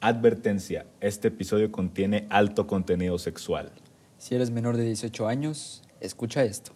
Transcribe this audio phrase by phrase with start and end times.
[0.00, 3.70] Advertencia, este episodio contiene alto contenido sexual.
[4.16, 6.72] Si eres menor de 18 años, escucha esto.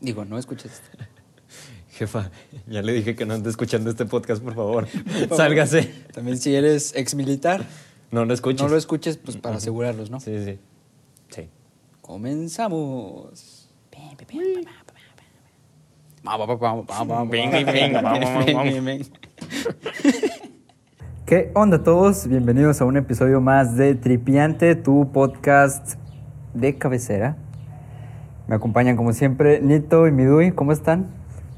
[0.00, 0.98] Digo, no escuches esto.
[1.90, 2.30] Jefa,
[2.66, 4.88] ya le dije que no ande escuchando este podcast, por favor.
[5.36, 5.92] Sálgase.
[6.12, 7.64] También si eres ex militar,
[8.10, 8.62] No lo escuches.
[8.62, 10.18] no lo escuches pues para asegurarlos, ¿no?
[10.18, 10.58] Sí, sí.
[11.28, 11.48] Sí.
[12.00, 13.60] Comenzamos.
[21.30, 22.26] ¿Qué onda todos?
[22.26, 25.94] Bienvenidos a un episodio más de Tripiante, tu podcast
[26.54, 27.36] de cabecera.
[28.48, 31.06] Me acompañan como siempre Nito y Midui, ¿cómo están?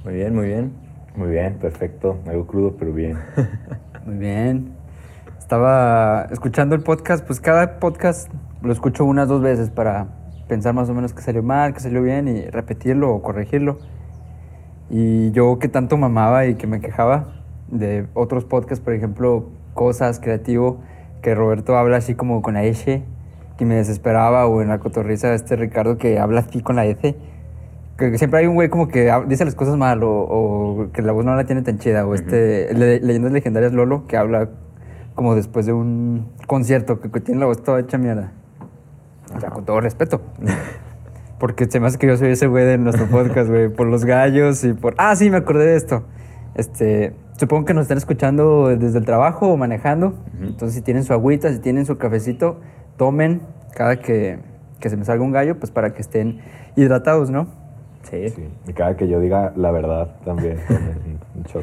[0.05, 0.73] Muy bien, muy bien.
[1.17, 2.19] Muy bien, perfecto.
[2.27, 3.17] Algo crudo, pero bien.
[4.05, 4.75] Muy bien.
[5.39, 8.31] Estaba escuchando el podcast, pues cada podcast
[8.61, 10.09] lo escucho unas dos veces para
[10.49, 13.79] pensar más o menos qué salió mal, qué salió bien y repetirlo o corregirlo.
[14.91, 20.21] Y yo que tanto mamaba y que me quejaba de otros podcasts, por ejemplo, Cosas,
[20.21, 20.79] Creativo,
[21.23, 23.03] que Roberto habla así como con la S,
[23.59, 27.15] que me desesperaba, o en la cotorriza este Ricardo que habla así con la S.
[27.97, 31.13] Que siempre hay un güey como que dice las cosas mal o, o que la
[31.13, 32.07] voz no la tiene tan chida.
[32.07, 34.49] O este, le- Leyendas Legendarias Lolo, que habla
[35.15, 38.33] como después de un concierto, que, que tiene la voz toda hecha mierda.
[39.37, 40.21] O sea, con todo respeto.
[41.39, 43.69] Porque se me hace que yo soy ese güey de nuestro podcast, güey.
[43.69, 44.95] Por los gallos y por...
[44.97, 46.05] Ah, sí, me acordé de esto.
[46.55, 50.15] Este, supongo que nos están escuchando desde el trabajo o manejando.
[50.41, 52.61] Entonces, si tienen su agüita, si tienen su cafecito,
[52.97, 53.43] tomen
[53.75, 54.39] cada que,
[54.81, 56.41] que se me salga un gallo, pues para que estén
[56.77, 57.49] hidratados, ¿no?
[58.03, 58.29] Sí.
[58.31, 58.49] Sí.
[58.67, 60.59] Y cada que yo diga la verdad también.
[61.35, 61.63] un.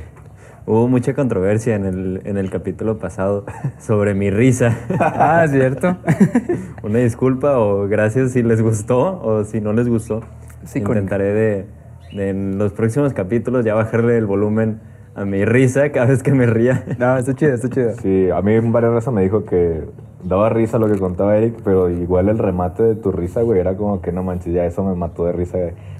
[0.65, 3.45] Hubo mucha controversia en el, en el capítulo pasado
[3.79, 4.77] sobre mi risa.
[4.99, 5.97] Ah, cierto.
[6.83, 10.21] Una disculpa o gracias si les gustó o si no les gustó.
[10.65, 11.65] Sí, Intentaré de,
[12.13, 14.79] de en los próximos capítulos ya bajarle el volumen
[15.19, 16.85] a mi risa cada vez que me ría.
[16.97, 17.91] no, está chido, está chido.
[18.01, 19.83] Sí, a mí varias veces me dijo que
[20.23, 23.75] daba risa lo que contaba Eric, pero igual el remate de tu risa, güey, era
[23.75, 25.57] como que no manches, ya eso me mató de risa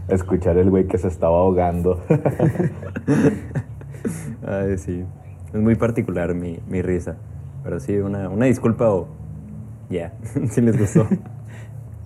[0.08, 2.02] escuchar el güey que se estaba ahogando.
[4.48, 5.04] Ay, sí.
[5.54, 7.18] Es muy particular mi, mi risa.
[7.62, 9.10] Pero sí, una, una disculpa o
[9.90, 10.14] ya,
[10.50, 11.06] si les gustó.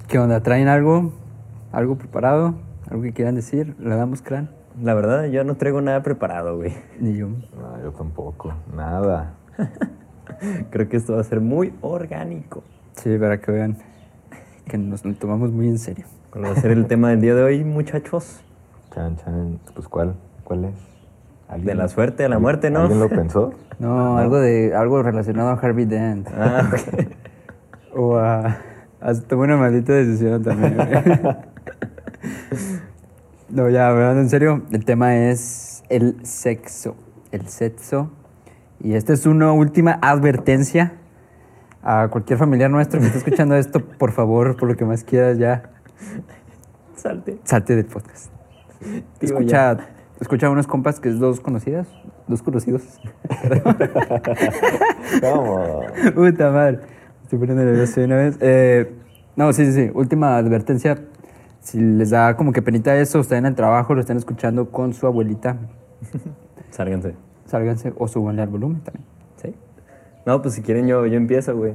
[0.07, 0.41] ¿Qué onda?
[0.41, 1.11] ¿Traen algo?
[1.71, 2.55] ¿Algo preparado?
[2.89, 3.75] ¿Algo que quieran decir?
[3.79, 4.62] ¿Le damos crán?
[4.81, 6.73] La verdad, yo no traigo nada preparado, güey.
[6.99, 7.27] Ni yo.
[7.27, 9.33] no, yo tampoco, nada.
[10.71, 12.63] Creo que esto va a ser muy orgánico.
[12.93, 13.77] Sí, para que vean
[14.67, 16.05] que nos lo tomamos muy en serio.
[16.31, 18.41] ¿Cuál va a ser el tema del día de hoy, muchachos?
[18.93, 20.15] Chan, chan, pues ¿cuál?
[20.43, 20.75] ¿Cuál es?
[21.47, 22.81] ¿Alguien- De la suerte a la muerte, ¿no?
[22.81, 23.53] ¿Alguien lo pensó?
[23.79, 26.27] No, algo de algo relacionado a Harvey Dent.
[26.37, 27.97] Ah, ok.
[27.97, 28.57] O a...
[29.01, 30.77] a tomé una maldita decisión también.
[33.53, 36.95] no, ya, hablando en serio, el tema es el sexo.
[37.31, 38.11] El sexo.
[38.79, 40.93] Y esta es una última advertencia
[41.83, 43.79] a cualquier familiar nuestro que esté escuchando esto.
[43.79, 45.69] Por favor, por lo que más quieras, ya
[46.95, 47.37] Salte.
[47.43, 48.31] salte del podcast.
[49.21, 49.77] Digo, Escucha,
[50.19, 51.87] escucha a unos compas que es dos conocidas.
[52.27, 52.81] Dos conocidos.
[55.21, 55.83] ¿Cómo?
[56.15, 56.79] Puta madre.
[57.21, 58.37] Estoy poniendo nervioso de una vez.
[58.39, 58.95] Eh,
[59.35, 59.91] no, sí, sí, sí.
[59.93, 60.97] Última advertencia.
[61.63, 64.93] Si les da como que penita eso, están en el trabajo, lo están escuchando con
[64.93, 65.57] su abuelita,
[66.71, 67.15] Sálganse.
[67.45, 69.05] sálganse o subanle al volumen también.
[69.41, 69.55] ¿Sí?
[70.25, 71.73] No, pues si quieren yo, yo empiezo, güey.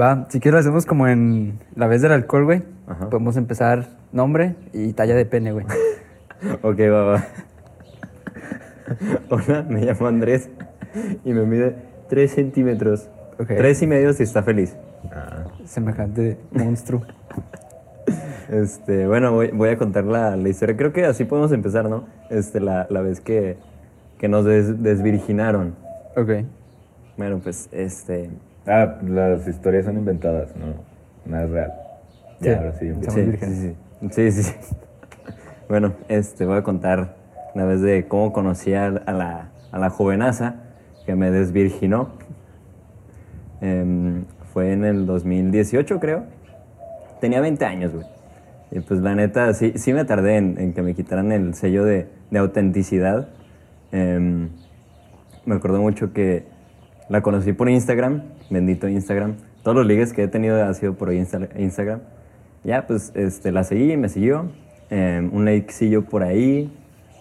[0.00, 2.62] Va, si quieres lo hacemos como en la vez del alcohol, güey.
[2.86, 3.10] Ajá.
[3.10, 5.66] Podemos empezar nombre y talla de pene, güey.
[6.62, 7.24] Ok, va, va.
[9.30, 10.50] Hola, me llamo Andrés
[11.24, 11.74] y me mide
[12.10, 13.08] 3 centímetros.
[13.40, 13.48] Ok.
[13.48, 14.76] Tres y medio si está feliz.
[15.64, 17.02] Semejante monstruo.
[18.48, 20.76] Este, bueno, voy, voy a contar la, la historia.
[20.76, 22.04] Creo que así podemos empezar, ¿no?
[22.30, 23.56] Este, la, la vez que,
[24.18, 25.74] que nos des- desvirginaron.
[26.16, 26.30] Ok.
[27.16, 28.30] Bueno, pues, este...
[28.66, 30.66] Ah, las historias son inventadas, no,
[31.30, 31.72] nada es real.
[32.40, 32.90] Ya, ahora sí.
[32.92, 33.74] Somos sí, sí,
[34.10, 34.54] sí, sí, sí.
[35.68, 37.16] Bueno, este, voy a contar
[37.56, 40.56] la vez de cómo conocí a, la, a la jovenaza
[41.04, 42.10] que me desvirginó.
[43.60, 46.24] Em, fue en el 2018, creo.
[47.20, 48.06] Tenía 20 años, güey.
[48.70, 52.08] Y pues la neta, sí, sí me tardé en, que me quitaran el sello de,
[52.30, 53.28] de autenticidad.
[53.92, 54.48] Em,
[55.44, 56.44] me acuerdo mucho que
[57.08, 59.36] la conocí por Instagram, bendito Instagram.
[59.62, 62.00] Todos los ligues que he tenido ha sido por Insta- Instagram.
[62.64, 64.50] Ya, pues este, la seguí me siguió.
[64.90, 66.72] Em, un likecillo por ahí,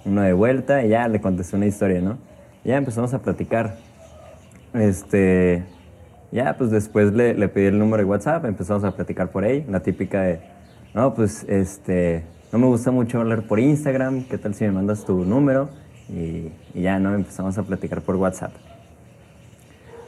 [0.06, 2.18] uno de vuelta y ya le contesté una historia, ¿no?
[2.64, 3.78] Ya empezamos a platicar.
[4.74, 5.64] Este,
[6.32, 9.66] ya, pues después le, le pedí el número de WhatsApp, empezamos a platicar por ahí,
[9.70, 10.40] la típica de,
[10.96, 15.04] no, pues este, no me gusta mucho hablar por Instagram, ¿qué tal si me mandas
[15.04, 15.70] tu número?
[16.08, 17.14] Y, ya, ¿no?
[17.14, 18.54] Empezamos a platicar por WhatsApp.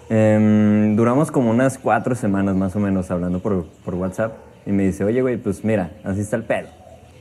[0.10, 4.38] Em, duramos como unas cuatro semanas más o menos hablando por, por WhatsApp.
[4.66, 6.70] Y me dice, oye, güey, pues mira, así está el pedo.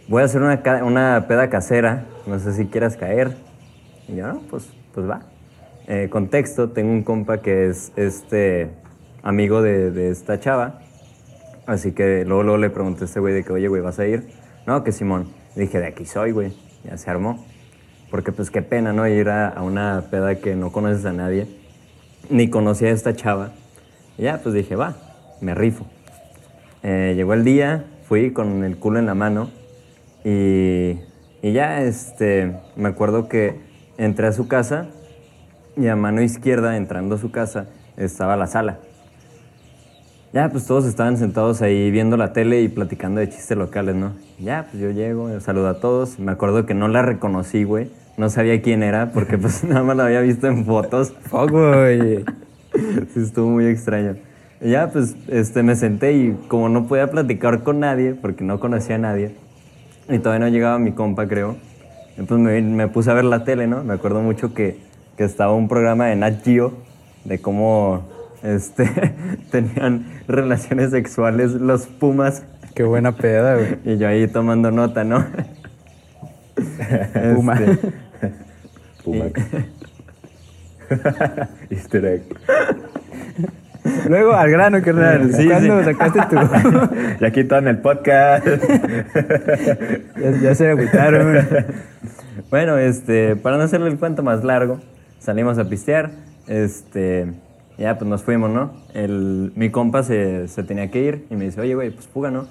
[0.07, 3.37] Voy a hacer una, una peda casera, no sé si quieras caer.
[4.07, 5.23] Y yo, no, pues, pues va.
[5.89, 8.71] Eh, contexto, tengo un compa que es este
[9.25, 10.86] amigo de, de esta chava.
[11.67, 14.29] Así que luego, le pregunté a este güey de que, oye, güey, ¿vas a ir?
[14.67, 15.29] No, que Simón.
[15.57, 16.53] Le dije, de aquí soy, güey.
[16.85, 17.45] Ya se armó.
[18.11, 19.07] Porque pues qué pena, ¿no?
[19.09, 21.49] Ir a, a una peda que no conoces a nadie.
[22.31, 23.51] Ni conocía a esta chava.
[24.17, 24.95] Y ya, pues dije, va,
[25.41, 25.87] me rifo.
[26.83, 29.51] Eh, llegó el día, fui con el culo en la mano.
[30.25, 31.01] Y,
[31.43, 33.57] y ya, este, me acuerdo que
[33.99, 34.87] entré a su casa
[35.77, 37.67] y a mano izquierda, entrando a su casa,
[37.97, 38.79] estaba la sala.
[40.37, 44.13] Ya, pues todos estaban sentados ahí viendo la tele y platicando de chistes locales, ¿no?
[44.39, 46.19] Ya, pues yo llego, saludo a todos.
[46.19, 47.91] Me acuerdo que no la reconocí, güey.
[48.19, 51.15] No sabía quién era porque pues nada más la había visto en fotos.
[51.31, 52.23] Fuck, güey.
[53.15, 54.17] Sí, estuvo muy extraño.
[54.61, 58.61] Y ya, pues, este, me senté y como no podía platicar con nadie, porque no
[58.61, 59.35] conocía a nadie,
[60.11, 61.57] y todavía no llegaba mi compa, creo,
[62.17, 63.83] pues me, me puse a ver la tele, ¿no?
[63.85, 64.77] Me acuerdo mucho que,
[65.17, 66.75] que estaba un programa de Nat Geo
[67.25, 68.16] de cómo
[68.47, 69.15] este,
[69.51, 72.45] tenían relaciones sexuales los pumas
[72.77, 73.79] Qué buena peda, güey.
[73.85, 75.25] y yo ahí tomando nota, ¿no?
[77.35, 77.55] Puma.
[77.55, 77.93] Este,
[79.05, 79.41] Pumax.
[81.71, 82.23] Easter egg.
[84.09, 85.33] Luego, al grano, carnal.
[85.33, 85.85] Sí, ¿Cuándo sí.
[85.87, 86.37] sacaste tu...?
[87.19, 88.47] Ya en el podcast.
[90.21, 91.47] ya, ya se agüitaron.
[92.51, 94.81] Bueno, este, para no hacerle el cuento más largo,
[95.19, 96.11] salimos a pistear,
[96.47, 97.33] este,
[97.79, 98.73] ya pues nos fuimos, ¿no?
[98.95, 102.31] El, mi compa se, se tenía que ir y me dice, oye, güey, pues fuga,
[102.31, 102.47] ¿no?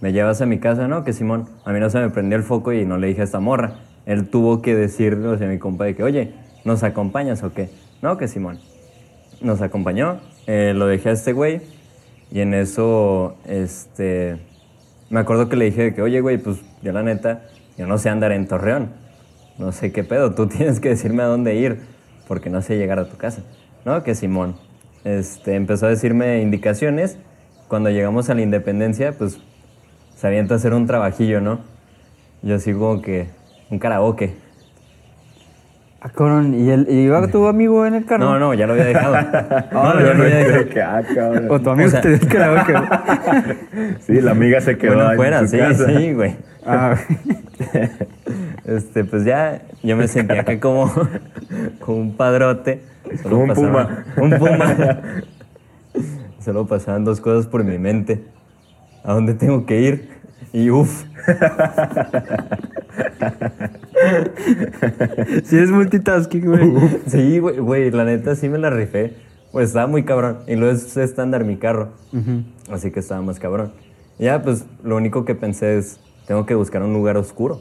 [0.00, 1.04] Me llevas a mi casa, ¿no?
[1.04, 3.24] Que Simón, a mí no se me prendió el foco y no le dije a
[3.24, 3.80] esta morra.
[4.04, 7.52] Él tuvo que decirle, o sea, a mi compa de que, oye, ¿nos acompañas o
[7.52, 7.70] qué?
[8.02, 8.58] No, que Simón.
[9.40, 11.60] Nos acompañó, eh, lo dejé a este güey
[12.30, 14.38] y en eso, este,
[15.10, 17.42] me acuerdo que le dije de que, oye, güey, pues yo la neta,
[17.76, 18.90] yo no sé andar en Torreón.
[19.58, 21.80] No sé qué pedo, tú tienes que decirme a dónde ir,
[22.28, 23.42] porque no sé llegar a tu casa.
[23.86, 24.56] No, que Simón.
[25.04, 27.18] Este, empezó a decirme indicaciones.
[27.68, 29.38] Cuando llegamos a la independencia, pues
[30.16, 31.60] se avienta a hacer un trabajillo, ¿no?
[32.42, 33.28] Yo así como que
[33.70, 34.34] un karaoke.
[36.00, 36.54] Ah, cabrón.
[36.54, 38.24] ¿Y, el, y iba tu amigo en el carro?
[38.24, 39.14] No, no, ya lo había dejado.
[39.70, 40.68] Ah, no, ya ya lo había dejado.
[40.68, 41.46] Que, ah, cabrón.
[41.48, 42.74] O tu amigo O sea- te dio el karaoke.
[44.00, 45.86] Sí, la amiga se quedó Bueno, ahí fuera, en su sí, casa.
[45.86, 46.34] sí, güey.
[46.66, 46.96] Ah,
[48.66, 50.90] Este, pues ya yo me sentía acá como,
[51.80, 52.82] como un padrote.
[53.22, 55.00] Solo Como un pasaba- Un puma.
[56.44, 58.24] Solo pasaban dos cosas por mi mente.
[59.04, 60.08] ¿A dónde tengo que ir?
[60.52, 61.04] Y uff,
[65.44, 66.72] sí es multitasking, güey.
[67.06, 69.14] sí, güey, güey, la neta sí me la rifé.
[69.52, 70.38] Pues estaba muy cabrón.
[70.46, 71.90] Y luego es estándar mi carro.
[72.70, 73.72] Así que estaba más cabrón.
[74.18, 77.60] Ya, pues lo único que pensé es, tengo que buscar un lugar oscuro.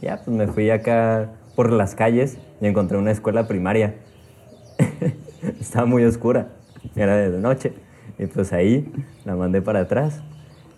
[0.00, 3.96] Ya, pues me fui acá por las calles y encontré una escuela primaria.
[5.60, 6.48] Estaba muy oscura,
[6.94, 7.72] era de noche.
[8.16, 8.92] Y pues ahí
[9.24, 10.22] la mandé para atrás.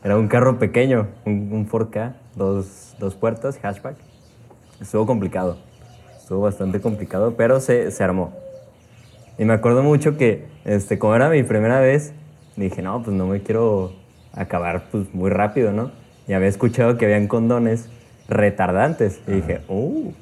[0.03, 3.97] Era un carro pequeño, un, un 4K, dos, dos puertas, hatchback.
[4.81, 5.59] Estuvo complicado,
[6.17, 8.33] estuvo bastante complicado, pero se, se armó.
[9.37, 12.15] Y me acuerdo mucho que, este, como era mi primera vez,
[12.57, 13.93] dije, no, pues no me quiero
[14.33, 15.91] acabar pues, muy rápido, ¿no?
[16.27, 17.91] Y había escuchado que habían condones
[18.31, 19.21] retardantes.
[19.27, 20.13] Y dije, uh,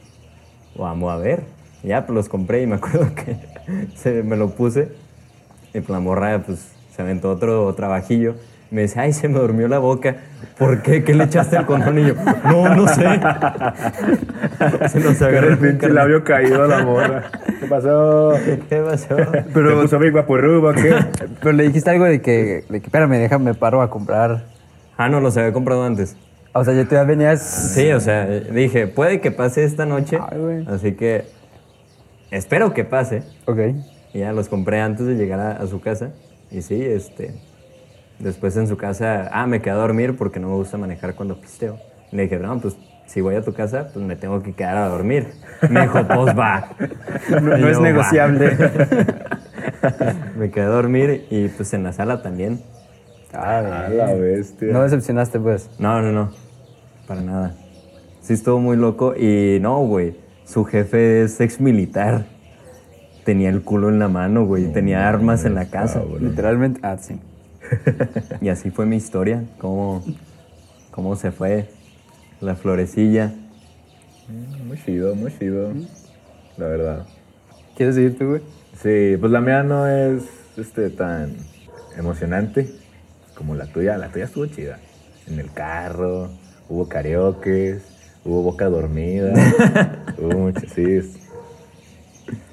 [0.77, 1.43] vamos a ver.
[1.83, 3.37] Y ya, pues los compré y me acuerdo que
[3.97, 4.89] se, me lo puse.
[5.69, 8.35] Y pues la morra, pues, se aventó otro trabajillo.
[8.71, 10.17] Me dice, ay, se me durmió la boca.
[10.59, 11.03] ¿Por qué?
[11.03, 11.99] ¿Qué le echaste al condón?
[11.99, 13.03] Y yo, no, no sé.
[14.89, 17.31] se nos agarró el pinche labio caído a la morra.
[17.61, 18.35] ¿Qué pasó?
[18.69, 19.17] ¿Qué pasó?
[19.55, 20.97] Pero, ¿Te puso mi qué?
[21.41, 24.45] Pero le dijiste algo de que, de que espérame, déjame paro a comprar.
[24.99, 26.15] Ah, no, los había comprado antes.
[26.53, 27.43] O sea, tú ya venías.
[27.43, 30.19] Sí, o sea, dije, puede que pase esta noche.
[30.21, 30.67] Ay, güey.
[30.67, 31.25] así que
[32.31, 33.23] espero que pase.
[33.47, 33.59] Ok.
[34.15, 36.11] Y ya los compré antes de llegar a, a su casa.
[36.51, 37.35] Y sí, este.
[38.19, 41.41] Después en su casa, ah, me quedé a dormir porque no me gusta manejar cuando
[41.41, 41.79] pisteo.
[42.11, 42.77] Le dije, no, pues
[43.07, 45.29] si voy a tu casa, pues me tengo que quedar a dormir.
[45.71, 46.71] Me dijo, pues va.
[47.41, 48.57] No, es yo, negociable.
[50.37, 52.61] me quedé a dormir y pues en la sala también.
[53.33, 54.73] Ah, A la bestia.
[54.73, 55.71] No decepcionaste, pues.
[55.79, 56.31] No, no, no.
[57.07, 57.55] Para nada.
[58.21, 60.17] Sí estuvo muy loco y no, güey.
[60.45, 62.27] Su jefe es ex militar.
[63.25, 64.73] Tenía el culo en la mano, güey.
[64.73, 66.03] Tenía armas en la casa.
[66.21, 66.81] Literalmente.
[66.83, 67.21] Ah, sí.
[68.41, 69.45] Y así fue mi historia.
[69.59, 70.03] Cómo,
[70.91, 71.69] cómo se fue
[72.41, 73.35] la florecilla.
[74.67, 75.73] Muy chido, muy chido.
[76.57, 77.07] La verdad.
[77.77, 78.43] ¿Quieres irte, güey?
[78.83, 80.23] Sí, pues la mía no es
[80.57, 81.37] este, tan
[81.97, 82.69] emocionante
[83.39, 83.97] como la tuya.
[83.97, 84.81] La tuya estuvo chida.
[85.29, 86.31] En el carro,
[86.69, 87.79] hubo karaoke,
[88.25, 89.33] hubo boca dormida,
[90.19, 91.01] hubo mucho, sí.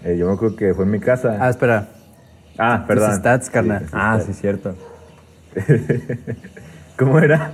[0.04, 1.38] Eh, yo me acuerdo que fue en mi casa.
[1.40, 1.88] Ah, espera.
[2.58, 3.16] Ah, perdón.
[3.16, 3.84] stats, Sí, carnal.
[3.84, 4.76] tus Ah, sí, cierto.
[6.98, 7.52] ¿Cómo era?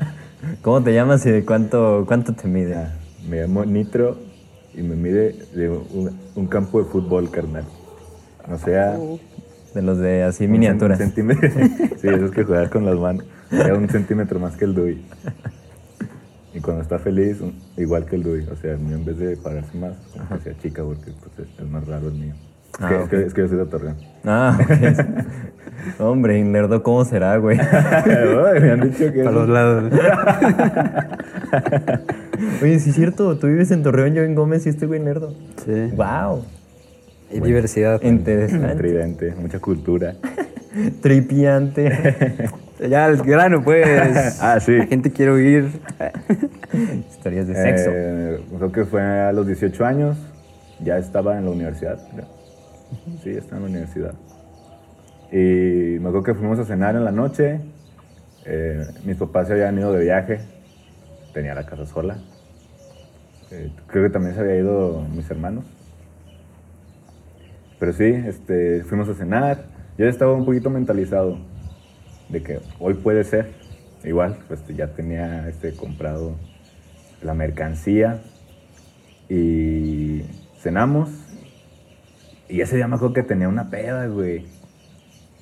[0.61, 2.75] ¿Cómo te llamas y de cuánto, cuánto te mide?
[2.75, 2.91] Ah,
[3.27, 4.17] me llamo Nitro
[4.73, 7.63] y me mide de un, un campo de fútbol, carnal.
[8.51, 8.97] O sea,
[9.73, 10.99] De los de así un miniaturas.
[10.99, 11.49] cen- centímetro.
[12.01, 13.25] sí, esos que juegas con las manos.
[13.51, 15.05] Era un centímetro más que el Dewey.
[16.53, 18.47] Y cuando está feliz, un- igual que el Dewey.
[18.51, 21.47] O sea, el mío en vez de pararse más, como que sea chica, porque pues,
[21.49, 22.33] es, es más raro el mío.
[22.33, 22.41] Es,
[22.79, 23.95] Ah, es, que, es que yo soy de Torreón.
[24.25, 25.99] Ah, ok.
[25.99, 27.57] Hombre, Inlerdo, ¿cómo será, güey?
[28.61, 29.23] Me han dicho que...
[29.23, 29.91] Para los lados.
[32.61, 35.33] Oye, sí es cierto, tú vives en Torreón, yo en Gómez y este güey nerdo.
[35.65, 35.91] Sí.
[35.95, 36.45] Wow.
[37.31, 38.01] Y diversidad.
[38.03, 38.75] Interesante.
[38.75, 40.15] Tridente, mucha cultura.
[41.01, 42.49] Tripiante.
[42.89, 44.37] Ya, el grano, pues.
[44.41, 44.77] Ah, sí.
[44.77, 45.69] La gente quiere oír.
[47.09, 47.89] Historias de sexo.
[47.93, 50.17] Eh, creo que fue a los 18 años.
[50.79, 51.99] Ya estaba en la universidad.
[53.23, 54.13] Sí, estaba en la universidad.
[55.31, 57.61] Y me acuerdo que fuimos a cenar en la noche.
[58.45, 60.39] Eh, mis papás se habían ido de viaje.
[61.33, 62.17] Tenía la casa sola.
[63.51, 65.65] Eh, creo que también se había ido mis hermanos.
[67.81, 69.65] Pero sí, este, fuimos a cenar.
[69.97, 71.39] Yo ya estaba un poquito mentalizado
[72.29, 73.53] de que hoy puede ser.
[74.03, 76.35] Igual, pues ya tenía este, comprado
[77.23, 78.21] la mercancía
[79.27, 80.21] y
[80.59, 81.09] cenamos.
[82.47, 84.45] Y ese día me acuerdo que tenía una peda, güey.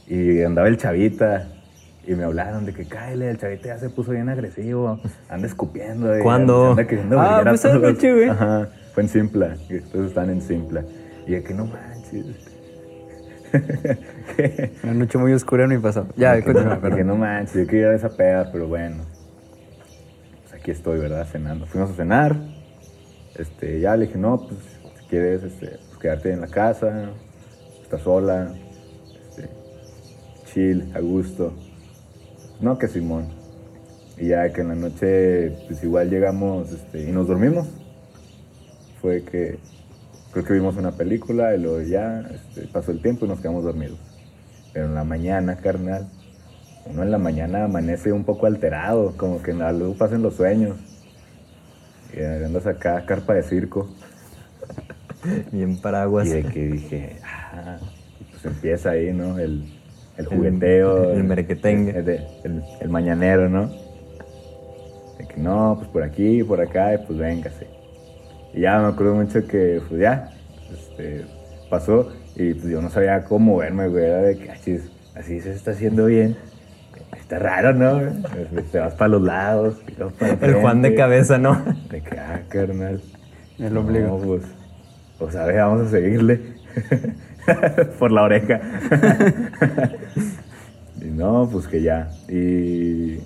[0.08, 1.46] Y andaba el chavita.
[2.08, 5.02] Y me hablaron de que cáele, el chavita ya se puso bien agresivo.
[5.28, 6.18] Anda escupiendo.
[6.18, 6.72] y ¿Cuándo?
[6.72, 8.30] Anda Ah, pues esa noche, güey.
[8.30, 9.58] Ajá, fue en Simpla.
[9.70, 10.86] y Entonces están en Simpla.
[11.28, 11.99] Y de que no manches.
[12.10, 12.50] Que-
[14.84, 16.08] Una noche muy oscura en mi pasado.
[16.16, 17.08] Ya, que continúa, no, de que perdón.
[17.08, 19.04] no manches, yo quería esa peda, pero bueno.
[20.44, 21.26] Pues aquí estoy, ¿verdad?
[21.26, 21.66] Cenando.
[21.66, 22.36] Fuimos a cenar.
[23.36, 24.60] Este, ya le dije, no, pues
[25.00, 27.10] si quieres este, pues, quedarte en la casa,
[27.82, 28.54] estás sola,
[29.30, 29.50] este,
[30.54, 31.54] chill, a gusto.
[32.62, 33.30] No, que Simón.
[34.18, 37.68] Y ya que en la noche, pues igual llegamos este, y nos dormimos.
[39.02, 39.58] Fue que
[40.32, 43.64] creo que vimos una película y luego ya este, pasó el tiempo y nos quedamos
[43.64, 43.98] dormidos.
[44.74, 46.08] Pero en la mañana, carnal,
[46.86, 50.36] uno en la mañana amanece un poco alterado, como que en la luz pasan los
[50.36, 50.78] sueños.
[52.16, 53.90] Y andas acá, carpa de circo.
[55.52, 56.28] Bien paraguas.
[56.28, 57.78] Y de que dije, ah,
[58.32, 59.38] pues empieza ahí, ¿no?
[59.40, 59.66] El,
[60.18, 61.12] el jugueteo.
[61.14, 61.92] el merequetengue.
[61.92, 63.68] El, el- el- el mañanero, ¿no?
[65.18, 67.68] De que no, pues por aquí, por acá, y pues véngase.
[68.54, 70.32] Y ya me acuerdo mucho que, pues ya,
[70.74, 71.26] este,
[71.70, 74.06] pasó y pues yo no sabía cómo moverme, güey.
[74.06, 76.36] Era de que, "Ah, chis, así se está haciendo bien.
[77.18, 78.02] Está raro, ¿no?
[78.72, 79.76] Te vas para los lados.
[80.18, 81.62] para El Juan de cabeza, ¿no?
[81.90, 83.02] De que, ah, carnal.
[83.60, 84.08] El ombligo.
[84.08, 84.44] No, pues,
[85.20, 86.40] pues a ver, vamos a seguirle.
[88.00, 88.62] Por la oreja.
[91.02, 92.10] y no, pues que ya.
[92.28, 93.20] Y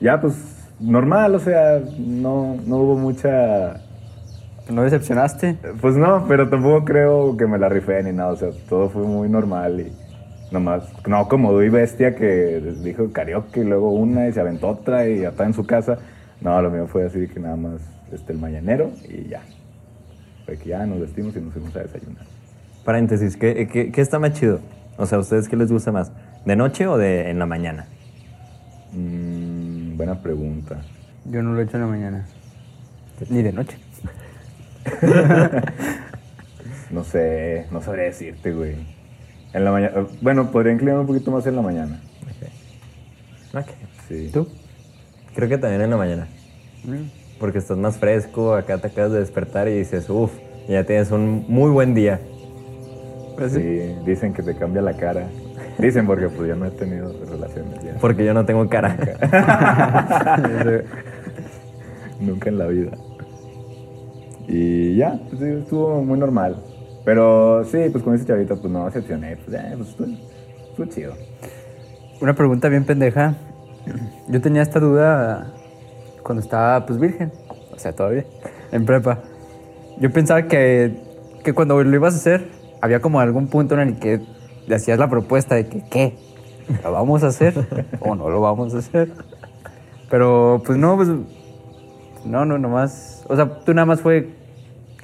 [0.00, 0.34] ya, pues,
[0.80, 3.80] normal, o sea, no, no hubo mucha...
[4.70, 5.58] ¿No decepcionaste?
[5.80, 9.02] Pues no, pero tampoco creo que me la rifé ni nada, o sea, todo fue
[9.02, 9.92] muy normal y
[10.50, 15.06] nomás, no como Dui Bestia que dijo karaoke y luego una y se aventó otra
[15.06, 15.98] y ya está en su casa.
[16.40, 17.80] No, lo mío fue así que nada más
[18.12, 19.42] este, el mañanero y ya.
[20.46, 22.24] Fue que ya nos vestimos y nos fuimos a desayunar.
[22.84, 24.60] Paréntesis, ¿qué, qué, qué está más chido?
[24.96, 26.12] O sea, ¿a ustedes qué les gusta más?
[26.44, 27.86] ¿De noche o de en la mañana?
[28.92, 30.80] Mm, buena pregunta.
[31.24, 32.26] Yo no lo he hecho en la mañana.
[33.30, 33.78] Ni de noche.
[36.90, 38.76] No sé, no sabría decirte, güey.
[39.52, 42.00] En la mañana, bueno, podría inclinarme un poquito más en la mañana.
[43.52, 43.66] Ok.
[44.08, 44.30] Sí.
[44.32, 44.48] ¿Tú?
[45.34, 46.28] Creo que también en la mañana.
[46.84, 47.10] Mm.
[47.40, 50.32] Porque estás más fresco, acá te acabas de despertar y dices, uff,
[50.68, 52.20] ya tienes un muy buen día.
[53.36, 53.60] Pues sí.
[53.60, 55.26] Sí, dicen que te cambia la cara.
[55.78, 57.94] Dicen porque pues yo no he tenido relaciones ya.
[58.00, 58.96] Porque yo no tengo cara.
[62.20, 62.92] Nunca en la vida.
[64.48, 66.56] Y ya, pues, estuvo muy normal.
[67.04, 69.36] Pero sí, pues con ese chavito pues no decepcioné.
[69.36, 70.08] Pues, eh, pues estuvo,
[70.70, 71.14] estuvo chido.
[72.20, 73.34] Una pregunta bien pendeja.
[74.28, 75.52] Yo tenía esta duda
[76.22, 77.30] cuando estaba pues virgen.
[77.72, 78.24] O sea, todavía.
[78.72, 79.20] En prepa.
[80.00, 80.96] Yo pensaba que,
[81.44, 82.48] que cuando lo ibas a hacer,
[82.80, 84.20] había como algún punto en el que
[84.66, 86.16] le hacías la propuesta de que, ¿qué?
[86.82, 87.54] ¿Lo vamos a hacer
[88.00, 89.12] o no lo vamos a hacer?
[90.10, 91.08] Pero pues no, pues
[92.24, 93.24] no, no, nomás.
[93.28, 94.28] O sea, tú nada más fue.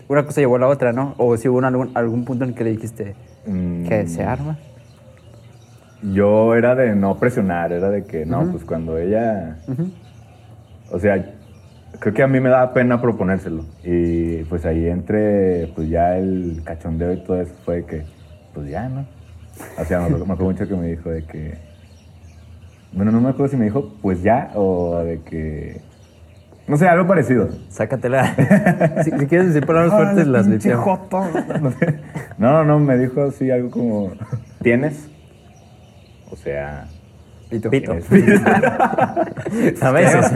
[0.08, 1.14] Una cosa llevó a la otra, ¿no?
[1.18, 3.14] O si hubo un- algún, algún punto en el que le dijiste,
[3.46, 4.58] Mm, que se arma.
[6.02, 9.58] Yo era de no presionar, era de que no, pues cuando ella.
[10.90, 11.24] O sea,
[11.98, 13.64] creo que a mí me daba pena proponérselo.
[13.84, 18.02] Y pues ahí entre, pues ya el cachondeo y todo eso fue de que,
[18.54, 19.04] pues ya, ¿no?
[19.78, 21.58] O sea, me acuerdo, me acuerdo mucho que me dijo de que.
[22.92, 25.80] Bueno, no me acuerdo si me dijo, pues ya, o de que.
[26.66, 27.48] No sé, algo parecido.
[27.68, 28.34] Sácatela.
[29.04, 31.00] Si, si quieres decir palabras fuertes, las limpiamos.
[32.38, 34.12] No, no, me dijo así algo como,
[34.62, 35.08] ¿tienes?
[36.30, 36.86] O sea,
[37.50, 37.68] Pito.
[37.68, 37.92] Pito.
[39.80, 40.32] A veces.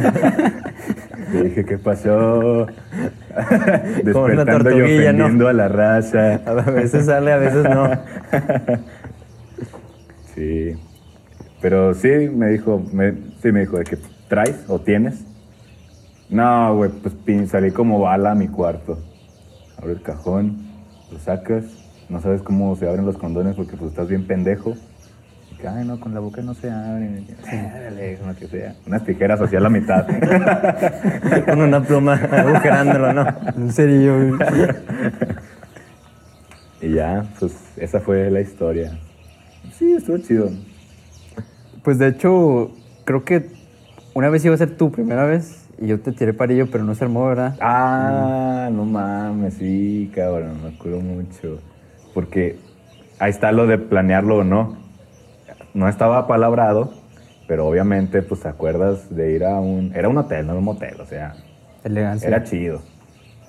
[1.32, 2.66] Le dije, ¿qué pasó?
[4.04, 5.24] Despertando y tortuguilla, ¿no?
[5.24, 6.40] ofendiendo a la raza.
[6.44, 7.90] A veces sale, a veces no.
[10.34, 10.76] Sí.
[11.60, 13.96] Pero sí, me dijo, me, sí, me dijo de que
[14.28, 15.24] traes o tienes.
[16.28, 18.98] No, güey, pues pin, salí como bala a mi cuarto.
[19.78, 20.56] Abre el cajón,
[21.12, 21.64] lo sacas,
[22.08, 24.74] no sabes cómo se abren los condones porque pues estás bien pendejo.
[25.52, 27.26] Y que, ay, no, con la boca no se abren.
[27.44, 28.74] Dale, no que sea.
[28.86, 30.06] Unas tijeras hacia la mitad.
[31.44, 33.26] Con una pluma agujerándolo, ¿no?
[33.56, 34.50] En serio, güey.
[36.80, 38.98] y ya, pues esa fue la historia.
[39.78, 40.50] Sí, estuvo chido.
[41.82, 42.70] Pues de hecho,
[43.04, 43.50] creo que
[44.14, 46.94] una vez iba a ser tu primera vez y yo te tiré parillo, pero no
[46.94, 47.56] se armó, ¿verdad?
[47.60, 51.58] Ah, no mames, sí, cabrón, me acuerdo mucho.
[52.12, 52.58] Porque
[53.18, 54.76] ahí está lo de planearlo o no.
[55.74, 56.92] No estaba palabrado,
[57.48, 59.92] pero obviamente, pues te acuerdas de ir a un.
[59.94, 61.34] Era un hotel, no era un motel, o sea,
[61.82, 62.28] Elegancia.
[62.28, 62.80] era chido.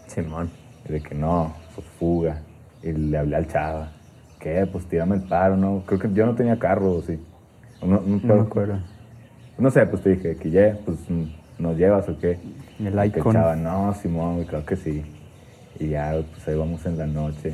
[0.07, 0.49] Simón.
[0.87, 2.41] Y de que no, pues fuga.
[2.81, 3.91] Y le hablé al chava.
[4.39, 4.67] ¿Qué?
[4.71, 5.83] Pues tírame el paro, ¿no?
[5.85, 7.19] Creo que yo no tenía carro, ¿o sí.
[7.81, 8.79] No, no, No me acuerdo.
[9.57, 11.23] No sé, pues te dije que ya, pues mm,
[11.59, 12.37] nos llevas o qué.
[12.79, 13.33] El Y que icon.
[13.33, 15.03] chava, no, Simón, claro que sí.
[15.79, 17.53] Y ya, pues ahí vamos en la noche.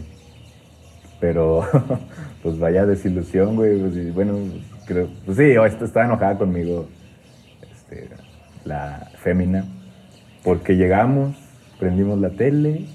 [1.19, 1.63] Pero,
[2.43, 3.79] pues vaya desilusión, güey.
[3.79, 4.37] pues, y bueno,
[4.85, 5.53] creo, pues sí,
[5.83, 6.87] estaba enojada conmigo,
[7.71, 8.09] este,
[8.65, 9.65] la fémina,
[10.43, 11.35] porque llegamos,
[11.79, 12.85] prendimos la tele,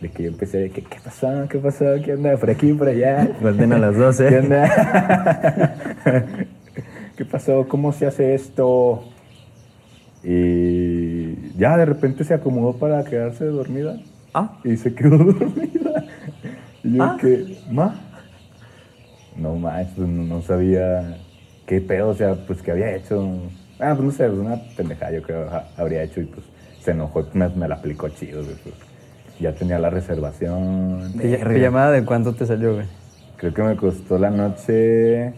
[0.00, 1.46] de que yo empecé de que, ¿qué pasó?
[1.48, 1.86] ¿Qué pasó?
[2.04, 2.36] ¿Qué onda?
[2.36, 3.30] Por aquí, por allá.
[3.40, 4.28] Vuelven a las 12.
[4.28, 5.74] ¿Qué onda?
[7.16, 7.66] ¿Qué pasó?
[7.68, 9.04] ¿Cómo se hace esto?
[10.24, 13.98] Y ya de repente se acomodó para quedarse dormida.
[14.32, 14.58] Ah.
[14.64, 16.04] Y se quedó dormida.
[16.82, 17.16] Y yo Ah.
[17.20, 18.00] que, ma.
[19.36, 21.18] No más, pues no, no sabía
[21.66, 23.26] qué pedo, o sea, pues qué había hecho.
[23.80, 26.46] Ah, pues no sé, pues una pendejada yo creo habría hecho y pues
[26.80, 28.74] se enojó y me, me la aplicó chido, pues.
[29.40, 31.12] Ya tenía la reservación.
[31.20, 32.86] Pi- ¿Pijamada de cuánto te salió, güey?
[33.36, 35.34] Creo que me costó la noche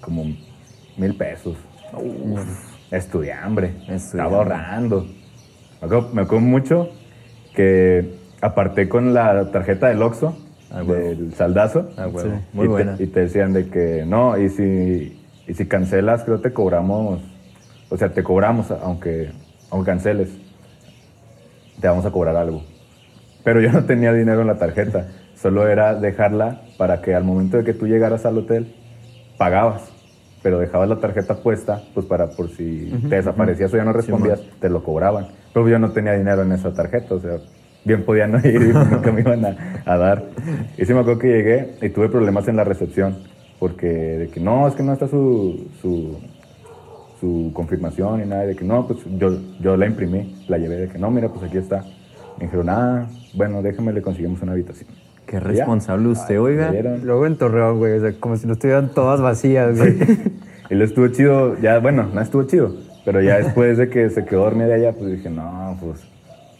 [0.00, 0.24] como
[0.96, 1.56] mil pesos.
[1.92, 2.44] Estudiambre.
[2.96, 3.72] Estudiambre.
[3.88, 5.06] Estaba ahorrando.
[5.80, 6.90] Me acuerdo, me acuerdo mucho
[7.54, 10.36] que aparté con la tarjeta del Oxxo,
[10.74, 11.90] Ah, del saldazo.
[11.96, 12.08] Ah.
[12.16, 12.28] Sí.
[12.52, 12.96] Muy y buena.
[12.96, 17.20] Te, y te decían de que no, y si, y si cancelas, creo te cobramos,
[17.90, 19.30] o sea, te cobramos aunque,
[19.70, 20.30] aunque canceles,
[21.80, 22.64] te vamos a cobrar algo.
[23.44, 27.56] Pero yo no tenía dinero en la tarjeta, solo era dejarla para que al momento
[27.58, 28.74] de que tú llegaras al hotel,
[29.38, 29.92] pagabas,
[30.44, 34.42] pero dejabas la tarjeta puesta, pues para por si te desaparecías o ya no respondías,
[34.60, 35.28] te lo cobraban.
[35.54, 37.38] Pero yo no tenía dinero en esa tarjeta, o sea,
[37.82, 40.26] bien podía no ir y nunca me iban a, a dar.
[40.76, 43.16] Y sí me acuerdo que llegué y tuve problemas en la recepción,
[43.58, 46.18] porque de que no, es que no está su, su,
[47.20, 50.88] su confirmación y nada, de que no, pues yo, yo la imprimí, la llevé, de
[50.88, 51.86] que no, mira, pues aquí está.
[52.36, 54.90] Me dijeron, ah, bueno, déjame, le conseguimos una habitación.
[55.26, 56.72] Qué responsable usted, oiga.
[57.02, 57.98] Luego en Torreón, güey.
[57.98, 59.98] O sea, como si no estuvieran todas vacías, güey.
[60.70, 64.24] Y lo estuvo chido, ya, bueno, no estuvo chido, pero ya después de que se
[64.24, 66.00] quedó dormida allá, pues dije, no, pues,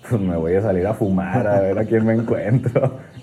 [0.09, 2.99] pues me voy a salir a fumar, a ver a quién me encuentro.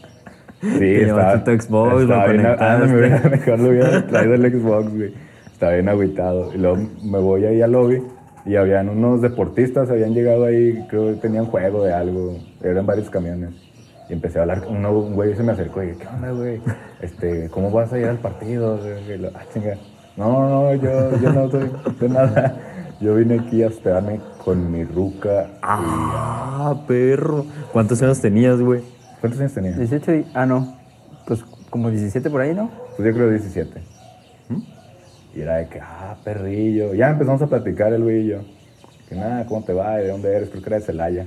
[0.61, 4.51] Sí, llevaste tu Xbox, lo estaba bien, ah, me hubiera, mejor lo hubiera traído el
[4.51, 5.13] Xbox, güey.
[5.51, 6.53] Estaba bien agüitado.
[6.53, 8.03] Y luego me voy ahí al lobby
[8.45, 13.09] y habían unos deportistas, habían llegado ahí, creo que tenían juego de algo, eran varios
[13.09, 13.49] camiones.
[14.11, 16.59] Y empecé a hablar, uno, un güey se me acercó y dije, ¿qué onda, güey?
[17.01, 18.77] Este, ¿Cómo vas a ir al partido?
[19.33, 19.41] Ah.
[20.17, 22.57] No, no, yo, yo no soy de nada.
[22.99, 25.47] Yo vine aquí a hospedarme con mi ruca.
[25.61, 27.45] Ah, perro.
[27.71, 28.81] ¿Cuántos años tenías, güey?
[29.21, 29.71] ¿Cuántos años tenía?
[29.77, 30.27] 18 y...
[30.33, 30.77] Ah, no.
[31.25, 32.69] Pues como 17 por ahí, ¿no?
[32.97, 33.81] Pues yo creo 17.
[35.33, 36.93] Y era de que, ah, perrillo.
[36.95, 38.39] Ya empezamos a platicar el güey y yo.
[39.07, 39.95] Que nada, ¿cómo te va?
[39.95, 40.49] ¿De dónde eres?
[40.49, 41.25] Creo que era de Celaya.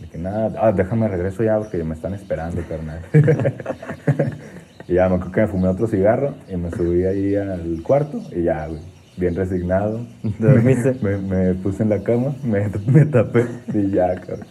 [0.00, 3.00] De que nada, ah, déjame regreso ya porque me están esperando, carnal.
[4.88, 8.20] y ya me acuerdo que me fumé otro cigarro y me subí ahí al cuarto
[8.34, 8.80] y ya, güey.
[9.16, 10.00] Bien resignado.
[10.40, 10.94] ¿Te dormiste?
[11.00, 14.44] Me, me puse en la cama, me, me tapé y ya, cabrón.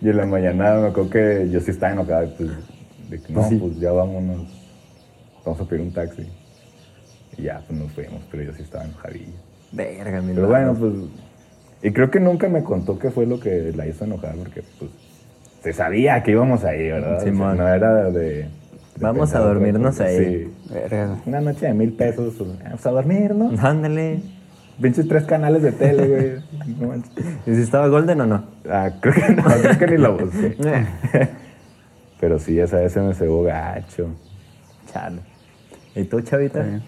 [0.00, 2.28] Y en la mañana me acuerdo que yo sí estaba enojado.
[2.36, 2.50] Pues,
[3.10, 3.56] de que no, Pues sí.
[3.56, 4.42] pues ya vámonos.
[5.44, 6.26] vamos a pedir un taxi.
[7.36, 9.32] Y ya, pues nos fuimos, pero yo sí estaba enojadillo.
[9.70, 10.92] Verga, mi Pero bueno, pues.
[11.82, 14.90] Y creo que nunca me contó qué fue lo que la hizo enojar, porque pues
[15.62, 17.16] se sabía que íbamos ahí, ¿verdad?
[17.16, 17.56] O sea, Simón.
[17.58, 18.18] no era de.
[18.18, 18.48] de
[19.00, 20.52] Vamos a dormirnos pues, ahí.
[20.68, 20.96] Sí.
[21.26, 23.52] Una noche de mil pesos, pues, vamos a dormir, ¿no?
[23.60, 24.20] Ándale.
[24.80, 26.76] Pinches tres canales de tele, güey.
[26.78, 27.12] No manches.
[27.46, 28.44] ¿Y si estaba Golden o no?
[28.68, 30.56] Ah, creo que no, creo que ni lo busqué.
[32.20, 34.08] Pero sí, esa vez se me cebó gacho.
[34.92, 35.20] Chale.
[35.94, 36.64] ¿Y tú, chavita?
[36.64, 36.82] Sí.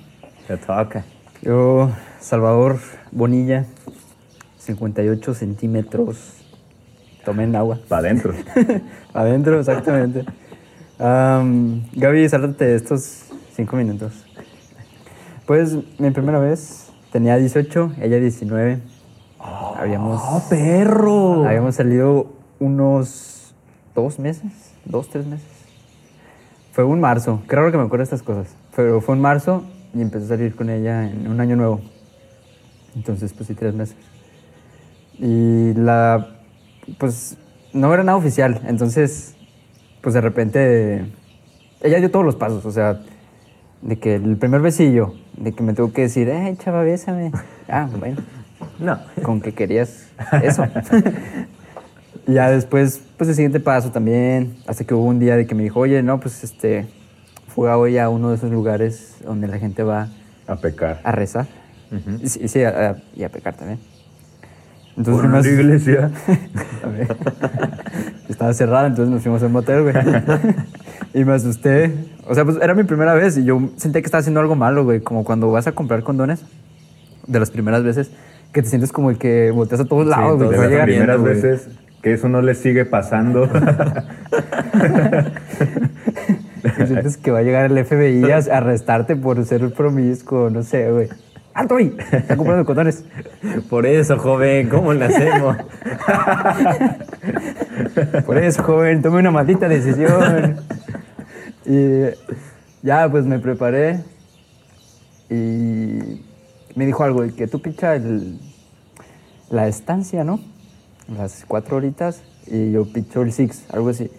[0.47, 1.05] Te toca.
[1.43, 2.79] Yo, Salvador
[3.13, 3.65] Bonilla,
[4.77, 6.17] 58 centímetros.
[7.25, 7.81] Tomen agua.
[7.89, 8.33] Para adentro.
[9.13, 10.25] Adentro, exactamente.
[10.99, 14.13] Am, Gaby, sáltate estos cinco minutos.
[15.47, 18.81] Pues mi primera vez tenía 18, ella 19.
[19.77, 21.45] habíamos, ¡Oh, perro!
[21.45, 23.55] habíamos salido unos
[23.95, 25.49] dos meses, dos, tres meses.
[26.73, 28.55] Fue un marzo, raro que me acuerdo de estas cosas.
[28.77, 31.81] Pero fue un marzo y empecé a salir con ella en un año nuevo.
[32.95, 33.97] Entonces, pues sí, tres meses.
[35.21, 36.29] Y la,
[36.99, 37.37] pues,
[37.73, 38.61] no era nada oficial.
[38.67, 39.35] Entonces,
[40.01, 41.05] pues de repente,
[41.83, 42.65] ella dio todos los pasos.
[42.65, 43.01] O sea,
[43.83, 47.33] de que el primer besillo, de que me tuvo que decir, eh, chava, bésame.
[47.73, 48.17] Ah, bueno,
[48.81, 48.99] No.
[49.23, 50.09] con que querías
[50.43, 50.65] eso.
[52.27, 55.55] y ya después, pues el siguiente paso también, hasta que hubo un día de que
[55.55, 56.89] me dijo, oye, no, pues este,
[57.47, 60.09] fue hoy a uno de esos lugares donde la gente va
[60.49, 61.01] A pecar.
[61.05, 61.47] a rezar.
[62.21, 63.79] Y sí, sí, a- a- y a pecar también.
[64.97, 66.11] Entonces fuimos- la iglesia.
[68.29, 69.95] Estaba cerrada, entonces nos fuimos a un motel, güey.
[71.15, 71.93] y me asusté.
[72.27, 74.85] O sea, pues era mi primera vez y yo sentía que estaba haciendo algo malo,
[74.85, 75.01] güey.
[75.01, 76.43] Como cuando vas a comprar condones,
[77.27, 78.11] de las primeras veces,
[78.53, 80.51] que te sientes como el que volteas a todos lados, güey.
[80.51, 81.35] de las primeras güey.
[81.35, 81.69] veces
[82.03, 83.49] que eso no le sigue pasando.
[86.87, 91.09] Sientes que va a llegar el FBI a arrestarte por ser promiscuo, no sé, güey.
[91.53, 91.97] ¡Alto ahí!
[92.13, 93.05] Están comprando condones.
[93.69, 95.57] Por eso, joven, ¿cómo le hacemos?
[98.25, 100.61] Por eso, joven, tome una maldita decisión.
[101.67, 102.03] Y
[102.83, 104.01] ya, pues me preparé
[105.29, 106.23] y
[106.75, 108.39] me dijo algo, que tú picha el,
[109.51, 110.41] la estancia, ¿no?
[111.09, 114.11] Las cuatro horitas y yo picho el six, algo así.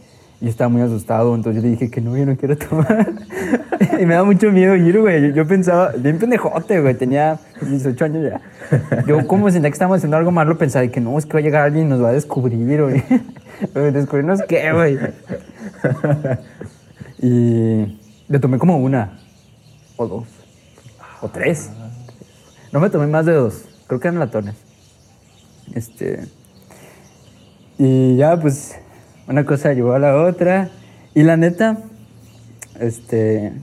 [0.42, 3.12] Y estaba muy asustado, entonces yo le dije que no, yo no quiero tomar.
[4.00, 5.34] y me da mucho miedo ir, güey.
[5.34, 8.42] Yo, pensaba, bien pendejote, güey, tenía 18 años ya.
[9.06, 11.44] Yo como sentía que estábamos haciendo algo malo, pensaba que no, es que va a
[11.44, 12.82] llegar alguien y nos va a descubrir.
[12.82, 13.04] Güey,
[13.92, 14.98] Descubrirnos qué, güey.
[17.22, 19.20] Y le tomé como una
[19.96, 20.28] o dos.
[21.22, 21.70] ¿O tres?
[22.72, 23.66] No me tomé más de dos.
[23.86, 24.56] Creo que eran latones.
[25.76, 26.26] Este.
[27.78, 28.76] Y ya, pues,
[29.28, 30.70] una cosa llevó a la otra.
[31.14, 31.78] Y la neta,
[32.80, 33.54] este.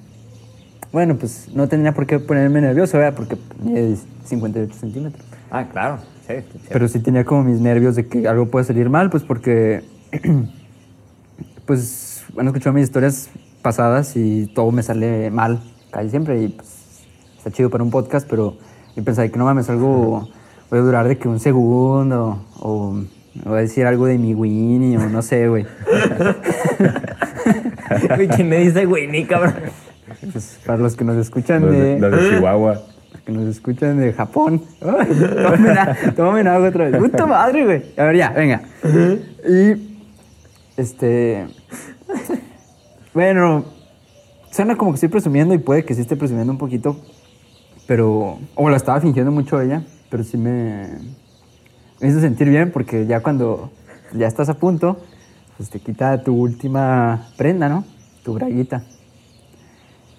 [0.93, 3.15] Bueno, pues no tenía por qué ponerme nervioso, ¿verdad?
[3.15, 5.25] Porque mide 58 centímetros.
[5.51, 5.99] Ah, claro.
[6.27, 6.61] Sí, sí.
[6.71, 9.85] Pero sí tenía como mis nervios de que algo puede salir mal, pues porque.
[11.67, 13.31] pues, bueno, escuchado mis historias
[13.63, 16.43] pasadas y todo me sale mal casi siempre.
[16.43, 16.69] Y pues,
[17.37, 18.57] está chido para un podcast, pero
[18.97, 20.29] yo pensaba que no mames, algo.
[20.71, 23.01] Voy a durar de que un segundo, o
[23.45, 25.67] voy a decir algo de mi Winnie, o no sé, güey.
[28.17, 29.55] Güey, ¿quién me dice Winnie, cabrón?
[30.33, 31.79] Pues, para los que nos escuchan los, de.
[31.95, 32.83] de, los de Chihuahua.
[33.13, 34.63] Los que nos escuchan de Japón.
[34.83, 37.01] A- tómame agua otra vez.
[37.01, 37.83] Puta madre, güey.
[37.97, 38.63] A ver, ya, venga.
[39.49, 39.97] Y.
[40.77, 41.47] Este.
[43.15, 43.65] Bueno.
[44.51, 47.01] Suena como que estoy presumiendo y puede que sí esté presumiendo un poquito.
[47.87, 48.39] Pero.
[48.55, 49.83] O la estaba fingiendo mucho ella.
[50.11, 50.89] Pero sí me.
[52.01, 53.71] Me hizo sentir bien porque ya cuando
[54.13, 55.01] ya estás a punto,
[55.57, 57.85] pues te quita tu última prenda, ¿no?
[58.23, 58.83] Tu braguita.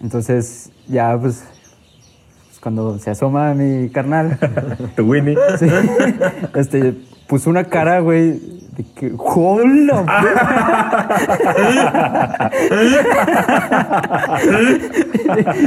[0.02, 1.44] Entonces, ya pues,
[2.48, 4.38] pues, cuando se asoma mi carnal,
[4.96, 5.38] Tu Winnie.
[5.58, 5.68] sí,
[6.56, 6.96] este,
[7.28, 8.32] puso una cara, güey,
[8.76, 10.04] de que, ¡hola!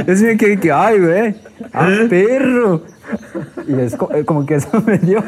[0.05, 1.35] Me quedé que, ¡ay, güey!
[1.73, 2.81] ¡Ah, perro!
[3.67, 5.23] Y es eh, como que eso me dio.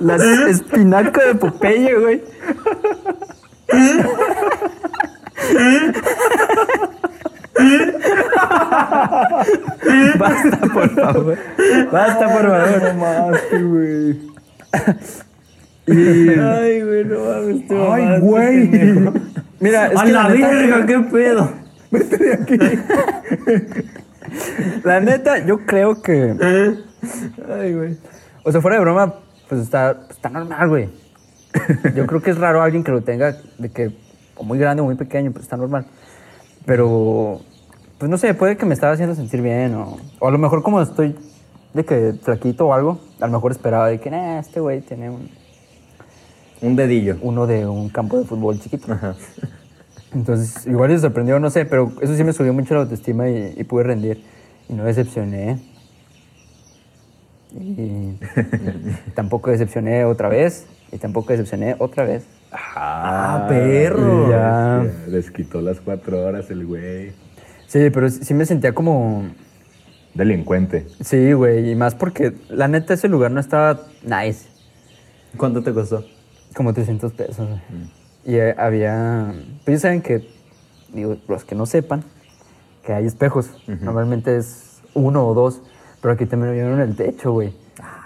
[0.00, 0.16] La
[0.48, 2.22] espinaca de Popeye, güey.
[10.18, 11.36] Basta, por favor.
[11.90, 12.82] Basta, por favor.
[12.82, 14.18] No más, güey.
[15.86, 16.28] Y...
[16.38, 17.68] Ay, güey, no mames.
[17.68, 18.70] te Ay, güey.
[19.60, 21.50] Mira, es ¡A que la verga, qué pedo!
[24.84, 26.34] La neta, yo creo que.
[27.48, 27.96] Ay, güey.
[28.44, 29.14] O sea, fuera de broma,
[29.48, 30.88] pues está, está normal, güey.
[31.94, 33.90] Yo creo que es raro alguien que lo tenga, de que
[34.36, 35.86] o muy grande o muy pequeño, pues está normal.
[36.66, 37.40] Pero,
[37.98, 40.62] pues no sé, puede que me estaba haciendo sentir bien o, o a lo mejor
[40.62, 41.16] como estoy
[41.72, 45.10] de que flaquito o algo, a lo mejor esperaba de que, nah, este güey tiene
[45.10, 45.30] un,
[46.62, 47.16] Un dedillo.
[47.22, 48.92] uno de un campo de fútbol chiquito.
[48.92, 49.14] Ajá.
[50.16, 53.54] Entonces, igual se sorprendió, no sé, pero eso sí me subió mucho la autoestima y,
[53.54, 54.22] y pude rendir.
[54.68, 55.58] Y no decepcioné.
[57.52, 58.18] Y
[59.14, 60.66] tampoco decepcioné otra vez.
[60.90, 62.24] Y tampoco decepcioné otra vez.
[62.50, 64.30] Ah, perro.
[64.30, 64.86] Ya.
[65.08, 67.12] Les quitó las cuatro horas el güey.
[67.66, 69.24] Sí, pero sí sí me sentía como...
[70.14, 70.86] Delincuente.
[71.02, 74.48] Sí, güey, y más porque la neta ese lugar no estaba nice.
[75.36, 76.06] ¿Cuánto te costó?
[76.54, 77.46] Como 300 pesos.
[77.46, 77.60] güey.
[78.26, 79.32] Y eh, había...
[79.64, 80.28] Pues ya saben que,
[80.92, 82.02] digo, los que no sepan,
[82.84, 83.50] que hay espejos.
[83.80, 85.62] Normalmente es uno o dos,
[86.02, 87.54] pero aquí también lo vieron en el techo, güey.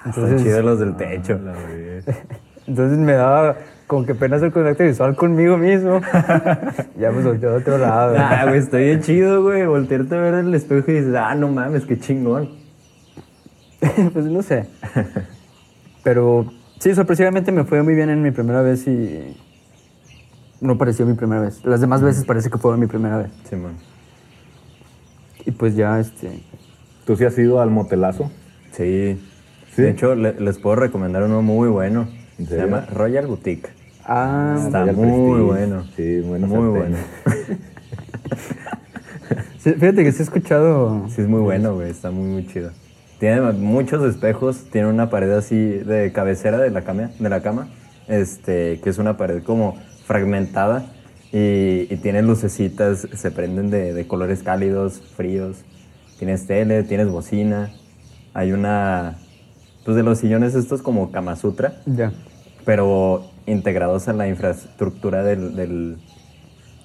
[0.06, 1.38] Están chidos los del techo.
[1.38, 2.04] La vez.
[2.66, 3.56] Entonces me daba
[3.86, 6.00] como que pena hacer contacto visual conmigo mismo.
[6.98, 8.14] ya me solté a otro lado.
[8.18, 9.64] Ah, güey, está bien chido, güey.
[9.64, 12.50] Voltearte a ver el espejo y dices, ah, no mames, qué chingón.
[14.12, 14.66] pues no sé.
[16.04, 19.34] Pero sí, sorpresivamente me fue muy bien en mi primera vez y
[20.60, 21.64] no pareció mi primera vez.
[21.64, 23.30] Las demás veces parece que fue mi primera vez.
[23.48, 23.72] Simón.
[25.46, 26.42] Y pues ya, este...
[27.06, 28.30] ¿Tú sí has ido al motelazo?
[28.72, 29.18] Sí.
[29.74, 29.82] ¿Sí?
[29.82, 32.08] De hecho, le- les puedo recomendar uno muy bueno.
[32.38, 32.66] ¿En Se serio?
[32.66, 33.70] llama Royal Boutique.
[34.04, 35.42] Ah, Está Royal muy Prestige.
[35.44, 35.84] bueno.
[35.96, 36.46] Sí, bueno.
[36.46, 36.96] Muy bueno.
[39.58, 41.06] sí, fíjate que sí he escuchado...
[41.08, 41.90] Sí, es muy bueno, güey.
[41.90, 42.70] Está muy, muy chido.
[43.18, 44.64] Tiene muchos espejos.
[44.70, 47.68] Tiene una pared así de cabecera de la cama, de la cama
[48.08, 49.76] este, que es una pared como
[50.10, 50.86] fragmentada.
[51.32, 55.58] Y, y tiene lucecitas, se prenden de, de colores cálidos, fríos.
[56.18, 57.70] Tienes tele, tienes bocina.
[58.34, 59.18] Hay una...
[59.84, 61.74] Pues de los sillones estos como Kama Sutra.
[61.86, 62.12] Ya.
[62.64, 65.96] pero integrados en la infraestructura del, del,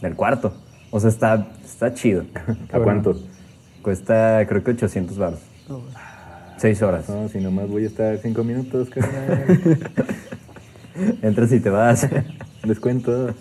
[0.02, 0.54] del cuarto.
[0.92, 2.26] O sea, está, está chido.
[2.72, 3.20] ¿A cuánto?
[3.82, 5.40] Cuesta, creo que 800 baros.
[6.58, 7.10] Seis horas.
[7.10, 9.58] No, si nomás voy a estar cinco minutos, carnal.
[11.24, 12.08] Entras y te vas.
[12.68, 13.34] Descuento.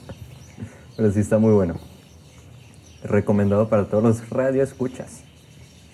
[0.96, 1.74] Pero sí está muy bueno.
[3.02, 5.22] Recomendado para todos los radioescuchas.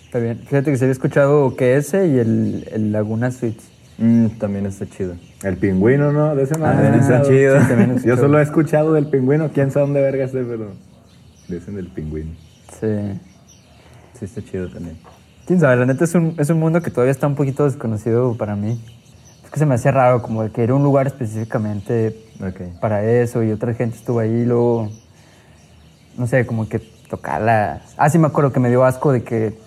[0.04, 0.38] Está bien.
[0.38, 3.64] Fíjate que se había escuchado que ese y el, el Laguna Suites.
[3.98, 5.14] Mm, también está chido.
[5.42, 6.34] El pingüino, ¿no?
[6.34, 7.60] De ese Ah, he está chido.
[7.60, 9.50] Sí, también Yo solo he escuchado del pingüino.
[9.52, 10.72] ¿Quién sabe dónde verga esté, pero...
[11.48, 12.30] Dicen del pingüino.
[12.80, 13.20] Sí.
[14.18, 14.96] Sí está chido también.
[15.46, 18.36] Quién sabe, la neta es un, es un mundo que todavía está un poquito desconocido
[18.36, 18.80] para mí.
[19.50, 22.16] Es que se me hacía raro, como de que era un lugar específicamente
[22.80, 24.88] para eso y otra gente estuvo ahí y luego,
[26.16, 27.82] no sé, como que tocarlas.
[27.96, 29.58] Ah, sí me acuerdo que me dio asco de que,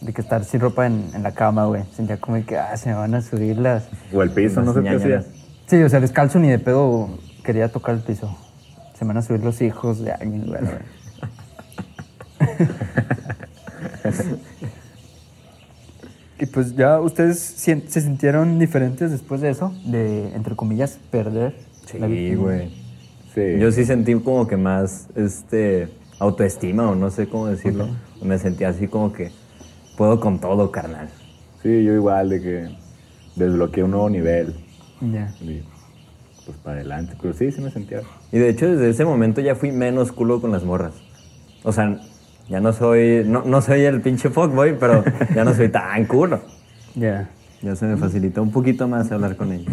[0.00, 1.82] de que estar sin ropa en, en la cama, güey.
[1.94, 3.86] Sentía como que, ah, se me van a subir las...
[4.14, 5.22] O el piso, no sé qué hacía.
[5.66, 7.10] Sí, o sea, descalzo ni de pedo
[7.44, 8.34] quería tocar el piso.
[8.94, 10.58] Se me van a subir los hijos de alguien, güey.
[16.42, 21.54] y pues ya ustedes se sintieron diferentes después de eso, de, entre comillas, perder.
[22.00, 22.68] la Sí, güey.
[23.32, 23.60] Sí.
[23.60, 27.86] Yo sí sentí como que más este autoestima o no sé cómo decirlo.
[28.20, 29.30] Me sentí así como que
[29.96, 31.10] puedo con todo, carnal.
[31.62, 32.76] Sí, yo igual, de que
[33.36, 34.52] desbloqueé un nuevo nivel.
[35.00, 35.32] Ya.
[35.40, 35.62] Y
[36.44, 37.14] pues para adelante.
[37.22, 38.00] Pero sí, sí me sentía.
[38.32, 40.94] Y de hecho desde ese momento ya fui menos culo con las morras.
[41.62, 42.00] O sea,
[42.52, 45.02] ya no soy no, no soy el pinche fuckboy, pero
[45.34, 46.40] ya no soy tan culo.
[46.94, 47.30] Ya.
[47.62, 49.72] Ya se me facilita un poquito más hablar con ellas.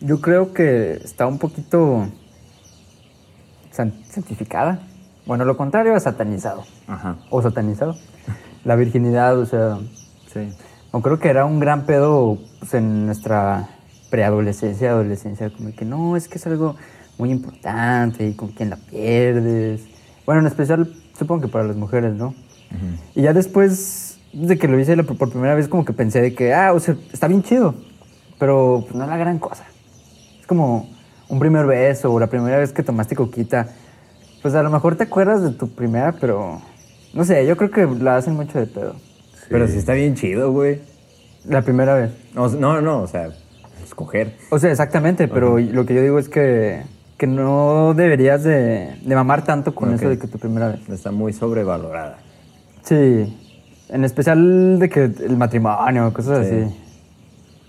[0.00, 2.06] Yo creo que está un poquito
[3.72, 4.80] san- santificada.
[5.26, 6.62] Bueno, lo contrario es satanizado.
[6.86, 7.16] Ajá.
[7.30, 7.96] O satanizado.
[8.64, 9.78] La virginidad, o sea,
[10.32, 10.48] Sí.
[10.92, 13.68] No creo que era un gran pedo pues, en nuestra
[14.10, 16.76] preadolescencia, adolescencia, como que no, es que es algo
[17.18, 19.82] muy importante y con quién la pierdes.
[20.26, 22.34] Bueno, en especial supongo que para las mujeres, ¿no?
[23.14, 26.34] Y ya después de que lo hice la- por primera vez, como que pensé de
[26.34, 27.74] que, ah, o sea, está bien chido,
[28.38, 29.64] pero pues, no es la gran cosa.
[30.40, 30.88] Es como
[31.28, 33.68] un primer beso o la primera vez que tomaste coquita.
[34.42, 36.60] Pues a lo mejor te acuerdas de tu primera, pero
[37.12, 38.94] no sé, yo creo que la hacen mucho de pedo.
[39.48, 40.80] Pero sí está bien chido, güey.
[41.44, 42.10] La primera vez.
[42.36, 43.30] O sea, No, no, o sea,
[43.84, 44.36] escoger.
[44.50, 46.82] O sea, exactamente, pero lo que yo digo es que,
[47.20, 50.88] que no deberías de, de mamar tanto con eso de que tu primera vez.
[50.88, 52.16] Está muy sobrevalorada.
[52.82, 53.36] Sí,
[53.90, 56.54] en especial de que el matrimonio, cosas Sí.
[56.54, 56.74] así.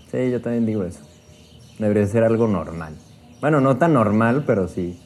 [0.09, 1.01] Sí, yo también digo eso.
[1.79, 2.93] Debería ser algo normal.
[3.41, 4.97] Bueno, no tan normal, pero sí.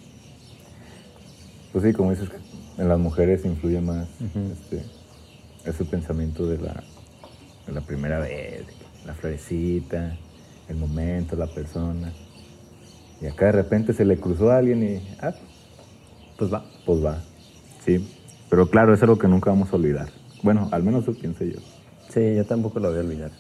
[1.72, 2.30] Pues sí, como dices,
[2.78, 4.08] en las mujeres influye más
[4.54, 4.84] este,
[5.66, 6.84] ese pensamiento de la,
[7.66, 8.64] de la primera vez,
[9.08, 10.16] la florecita,
[10.70, 12.14] el momento, la persona.
[13.26, 15.34] Y acá de repente se le cruzó a alguien y, ah,
[16.38, 16.64] Pues va.
[16.86, 17.24] pues va.
[17.84, 18.08] Sí.
[18.50, 20.10] Pero claro, eso es lo que nunca vamos a olvidar.
[20.44, 21.60] Bueno, al menos eso pienso yo.
[22.14, 23.32] Sí, yo tampoco lo voy a olvidar.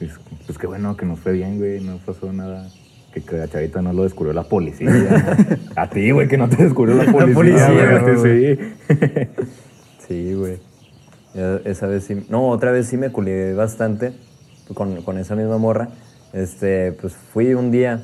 [0.00, 1.80] Es- Pues qué bueno que nos fue bien, güey.
[1.80, 2.68] No pasó nada.
[3.12, 4.88] Que, que a Chavita no lo descubrió la policía.
[5.76, 7.34] a ti, güey, que no te descubrió la policía.
[7.34, 8.58] policía, güey, sí.
[10.08, 10.58] Sí, güey.
[11.64, 12.24] Esa vez sí.
[12.30, 14.12] No, otra vez sí me culé bastante
[14.74, 15.88] con, con esa misma morra.
[16.32, 18.02] Este, pues fui un día.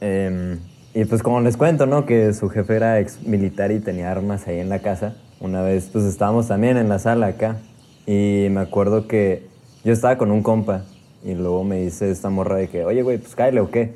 [0.00, 0.58] Em,
[0.92, 2.04] y pues como les cuento, ¿no?
[2.04, 5.14] Que su jefe era ex militar y tenía armas ahí en la casa.
[5.40, 7.58] Una vez, pues estábamos también en la sala acá.
[8.06, 9.46] Y me acuerdo que
[9.84, 10.82] yo estaba con un compa.
[11.24, 13.92] Y luego me dice esta morra de que, oye, güey, pues cáele o qué.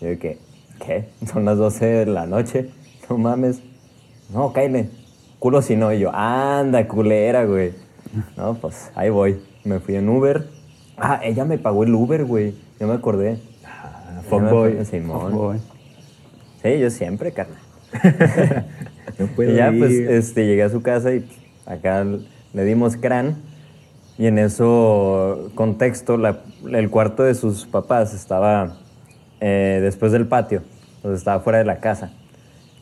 [0.00, 0.38] Y yo de que,
[0.84, 1.08] ¿qué?
[1.32, 2.70] Son las 12 de la noche.
[3.10, 3.60] No mames.
[4.32, 4.88] No, cáele.
[5.38, 5.92] Culo si no.
[5.92, 7.72] Y yo, anda, culera, güey.
[8.36, 9.42] No, pues ahí voy.
[9.64, 10.48] Me fui en Uber.
[10.96, 12.54] Ah, ella me pagó el Uber, güey.
[12.80, 13.38] Yo me acordé.
[14.28, 14.84] Fuckboy.
[14.84, 15.60] Simón.
[16.62, 17.58] Sí, yo siempre, carnal.
[19.18, 20.10] No puedo Y ya, pues, ir.
[20.10, 23.36] este, llegué a su casa y pues, acá le dimos crán.
[24.18, 26.40] Y en eso, contexto, la-
[26.72, 28.76] el cuarto de sus papás estaba
[29.40, 30.62] eh, después del patio.
[30.96, 32.12] Entonces estaba fuera de la casa.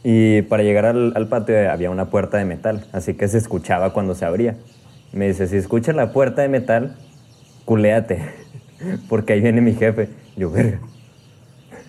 [0.05, 2.87] Y para llegar al, al patio había una puerta de metal.
[2.93, 4.57] Así que se escuchaba cuando se abría.
[5.13, 6.97] Me dice, si escuchas la puerta de metal,
[7.65, 8.23] culéate.
[9.09, 10.09] Porque ahí viene mi jefe.
[10.37, 10.81] Yo, verga.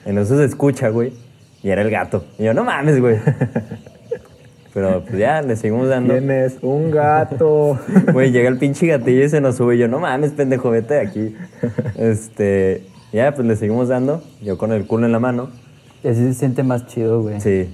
[0.06, 1.14] En eso se escucha, güey.
[1.62, 2.26] Y era el gato.
[2.38, 3.18] Y yo, no mames, güey.
[4.74, 6.14] Pero pues ya, le seguimos dando.
[6.16, 7.80] Tienes un gato.
[8.12, 9.76] Güey, llega el pinche gatillo y se nos sube.
[9.76, 11.36] Y yo, no mames, pendejo, vete de aquí.
[11.96, 14.24] Este, ya, pues le seguimos dando.
[14.42, 15.50] Yo con el culo en la mano.
[16.04, 17.40] Y así se siente más chido, güey.
[17.40, 17.70] Sí,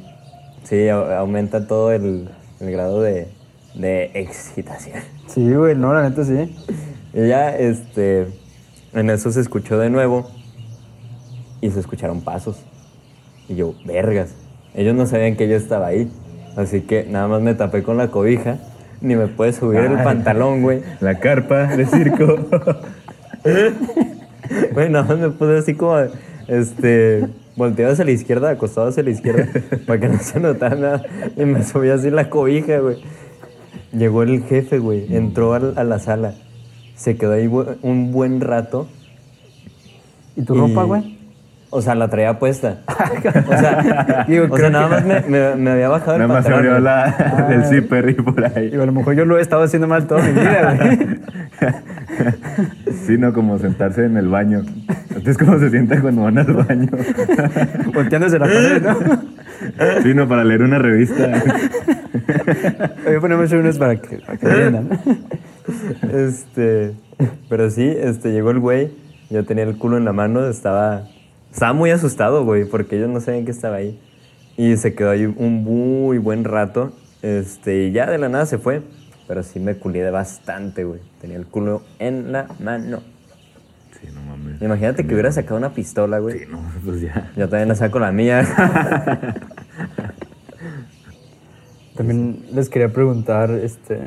[0.63, 2.27] sí, au- aumenta todo el,
[2.59, 3.29] el grado de,
[3.75, 4.99] de excitación.
[5.27, 6.53] Sí, güey, no, la neta sí.
[7.13, 8.27] Y ya, este,
[8.93, 10.29] en eso se escuchó de nuevo
[11.61, 12.57] y se escucharon pasos.
[13.47, 14.33] Y yo, vergas.
[14.75, 16.09] Ellos no sabían que yo estaba ahí.
[16.55, 18.57] Así que nada más me tapé con la cobija.
[19.01, 20.81] Ni me puede subir el pantalón, güey.
[20.99, 22.37] La carpa de circo.
[24.73, 25.95] Güey, nada más me puse así como,
[26.47, 29.47] este, volteado hacia la izquierda, acostado hacia la izquierda,
[29.85, 31.03] para que no se notara nada.
[31.37, 32.97] Y me subí así la cobija, güey.
[33.91, 36.33] Llegó el jefe, güey, entró al- a, la sala.
[36.95, 37.47] Se quedó ahí
[37.81, 38.87] un buen rato.
[40.35, 41.18] ¿Y tu y- ropa, güey?
[41.71, 42.77] O sea, la traía puesta.
[43.47, 46.33] O sea, Digo, o sea, nada que- más me, me- me había bajado el Nada
[46.33, 46.73] más se pantalón.
[46.75, 48.69] abrió la, el zipper y por ahí.
[48.71, 51.19] Digo, a lo mejor yo lo he estado haciendo mal toda mi vida, güey.
[53.05, 54.63] Sí, no, como sentarse en el baño.
[55.25, 56.89] Es como se sientan cuando van al baño.
[57.93, 58.97] Volteándose la pared, ¿no?
[60.03, 61.27] Sí, no, para leer una revista.
[63.05, 64.89] Voy a ponerme unos para que, para que entiendan.
[66.13, 66.93] Este,
[67.49, 68.91] pero sí, este, llegó el güey,
[69.29, 71.03] yo tenía el culo en la mano, estaba,
[71.51, 73.99] estaba muy asustado, güey, porque ellos no sabían que estaba ahí.
[74.57, 78.57] Y se quedó ahí un muy buen rato, este, y ya de la nada se
[78.57, 78.81] fue,
[79.27, 80.99] pero sí me culé de bastante, güey.
[81.21, 83.01] Tenía el culo en la mano.
[83.99, 84.61] Sí, no mames.
[84.61, 86.39] Imagínate que hubiera sacado una pistola, güey.
[86.39, 87.31] Sí, no, pues ya.
[87.35, 88.45] Yo también la saco la mía.
[91.99, 93.99] También les quería preguntar, este,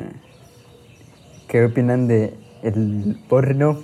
[1.47, 3.83] ¿qué opinan de el porno?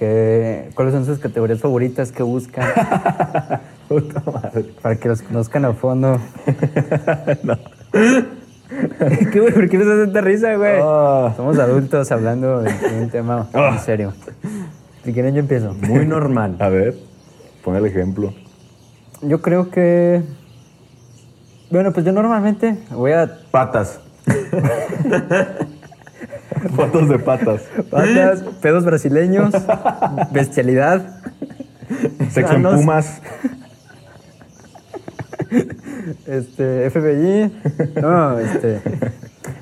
[0.00, 2.66] ¿Qué, ¿Cuáles son sus categorías favoritas que buscan?
[3.88, 4.64] Puta madre.
[4.80, 6.18] Para que los conozcan a fondo.
[9.30, 9.52] ¿Qué, güey?
[9.52, 10.78] ¿Por qué les hace tanta risa, güey?
[10.82, 11.34] Ah.
[11.36, 14.14] Somos adultos hablando de de un tema en serio.
[15.04, 15.74] Si quieren, yo empiezo.
[15.74, 16.56] Muy normal.
[16.60, 16.94] A ver,
[17.62, 18.32] pon el ejemplo.
[19.20, 20.22] Yo creo que.
[21.70, 24.00] Bueno, pues yo normalmente voy a Patas.
[26.76, 27.62] Fotos de patas.
[27.90, 29.52] patas, pedos brasileños,
[30.32, 31.20] bestialidad,
[32.30, 33.20] Sexo en pumas.
[36.26, 37.52] este, FBI.
[38.00, 38.80] No, este.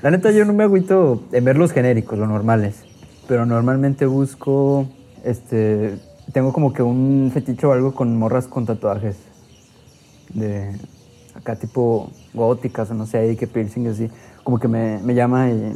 [0.03, 2.83] La neta, yo no me agüito en ver los genéricos, los normales.
[3.27, 4.87] Pero normalmente busco.
[5.25, 5.97] Este.
[6.33, 9.17] Tengo como que un fetiche o algo con morras con tatuajes.
[10.35, 10.77] De.
[11.35, 14.11] Acá tipo góticas o no sé, ahí que piercing así.
[14.45, 15.73] Como que me, me llama y,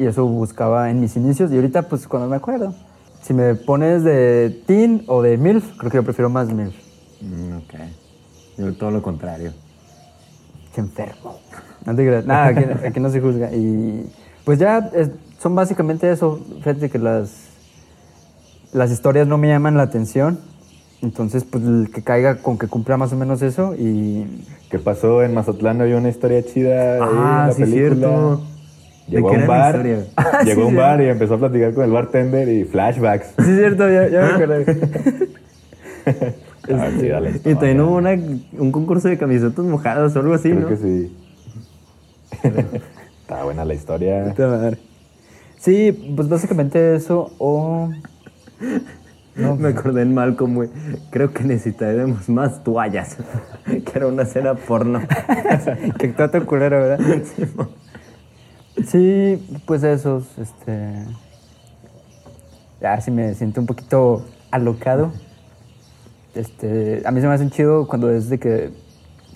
[0.00, 1.52] y eso buscaba en mis inicios.
[1.52, 2.74] Y ahorita, pues cuando me acuerdo.
[3.22, 6.74] Si me pones de teen o de MILF, creo que yo prefiero más MILF.
[7.20, 7.74] Mm, ok.
[8.56, 9.52] Yo todo lo contrario.
[10.74, 11.38] Qué enfermo.
[11.84, 12.24] No te creas.
[12.24, 13.52] Nada, aquí, aquí no se juzga.
[13.52, 14.10] Y
[14.44, 16.40] pues ya es- son básicamente eso.
[16.58, 17.30] Fíjate que las,
[18.72, 20.38] las historias no me llaman la atención.
[21.02, 23.74] Entonces, pues el que caiga con que cumpla más o menos eso.
[23.74, 25.80] Y ¿Qué pasó en Mazatlán?
[25.80, 27.88] Había una historia chida ahí Ah, en la sí, película.
[28.08, 28.40] cierto.
[29.10, 29.86] Llegó ¿De a un bar.
[30.16, 30.76] Ah, Llegó sí, un sí.
[30.76, 33.26] bar y empezó a platicar con el bartender y flashbacks.
[33.38, 35.28] sí, es cierto, ya, ya me acordé.
[36.72, 40.50] Ah, chida la Y también hubo una- un concurso de camisetas mojadas o algo así,
[40.50, 40.68] Creo ¿no?
[40.68, 41.16] que sí.
[43.22, 44.34] Está buena la historia.
[45.58, 47.90] Sí, pues básicamente eso o...
[49.36, 50.68] No, Me acordé en Malcolm, güey.
[51.10, 53.16] Creo que necesitaremos más toallas.
[53.66, 55.00] que era una escena porno.
[55.98, 57.00] que tan culero, ¿verdad?
[57.24, 57.44] Sí,
[59.66, 61.04] pues esos, este...
[62.80, 65.12] Ya, si me siento un poquito alocado.
[66.34, 68.70] Este, a mí se me hace chido cuando es de que,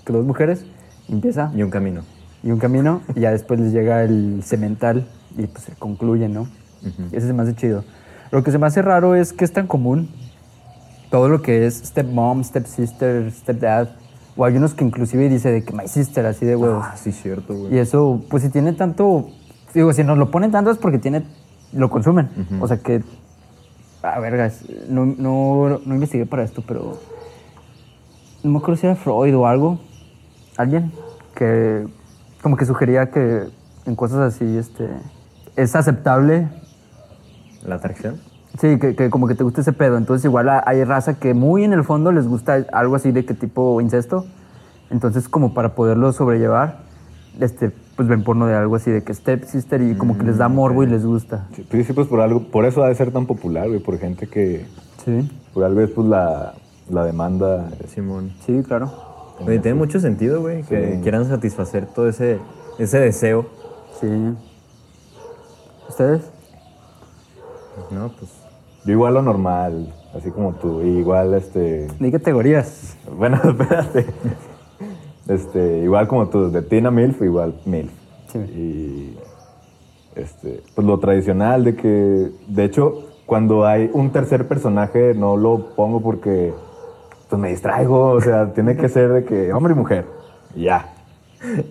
[0.05, 0.65] que dos mujeres
[1.09, 2.03] empieza Y un camino.
[2.43, 5.05] y un camino y ya después les llega el cemental
[5.37, 6.47] y pues se concluye, ¿no?
[7.13, 7.85] Ese se me hace chido.
[8.31, 10.09] Lo que se me hace raro es que es tan común
[11.11, 13.91] todo lo que es stepmom, stepsister, stepdad.
[14.37, 16.85] O hay unos que inclusive dice de que my sister, así de huevos.
[16.87, 17.75] Ah, sí, cierto, güey.
[17.75, 19.29] Y eso, pues si tiene tanto,
[19.73, 21.25] digo, si nos lo ponen tanto es porque tiene,
[21.73, 22.29] lo consumen.
[22.61, 23.03] O sea que,
[24.03, 26.99] a vergas, no, no, no investigué para esto, pero
[28.43, 29.79] no me acuerdo si era Freud o algo,
[30.57, 30.93] alguien
[31.35, 31.87] que
[32.43, 33.45] como que sugería que
[33.87, 34.89] en cosas así, este,
[35.57, 36.49] es aceptable,
[37.65, 38.21] ¿La atracción?
[38.61, 39.97] Sí, que, que como que te gusta ese pedo.
[39.97, 43.35] Entonces igual hay raza que muy en el fondo les gusta algo así de que
[43.35, 44.27] tipo incesto.
[44.91, 46.79] Entonces como para poderlo sobrellevar,
[47.41, 50.49] este, pues ven porno de algo así de que stepsister y como que les da
[50.49, 51.47] morbo y les gusta.
[51.55, 53.99] Sí, pues sí, pues por algo, por eso ha de ser tan popular, güey, por
[53.99, 54.67] gente que,
[55.05, 56.55] Sí, por tal vez, pues la,
[56.91, 57.69] la demanda.
[57.89, 58.33] Simón.
[58.47, 58.93] sí, claro.
[59.41, 61.01] Oye, tiene mucho sentido, güey, que Sí.
[61.03, 62.39] quieran satisfacer todo ese,
[62.79, 63.47] ese deseo.
[64.01, 64.07] Sí.
[65.89, 66.23] ¿Ustedes?
[67.91, 68.31] No, pues.
[68.85, 72.97] Yo igual lo normal, así como tú, igual este, ¿De qué categorías?
[73.17, 74.07] bueno, espérate,
[75.29, 77.91] este, igual como tú, de Tina Milf, igual Milf.
[78.33, 78.39] Sí.
[78.39, 79.19] Y
[80.17, 85.75] este, pues lo tradicional de que, de hecho, cuando hay un tercer personaje no lo
[85.75, 86.53] pongo porque
[87.31, 90.05] pues me distraigo, o sea, tiene que ser de que hombre y mujer,
[90.55, 90.93] ya.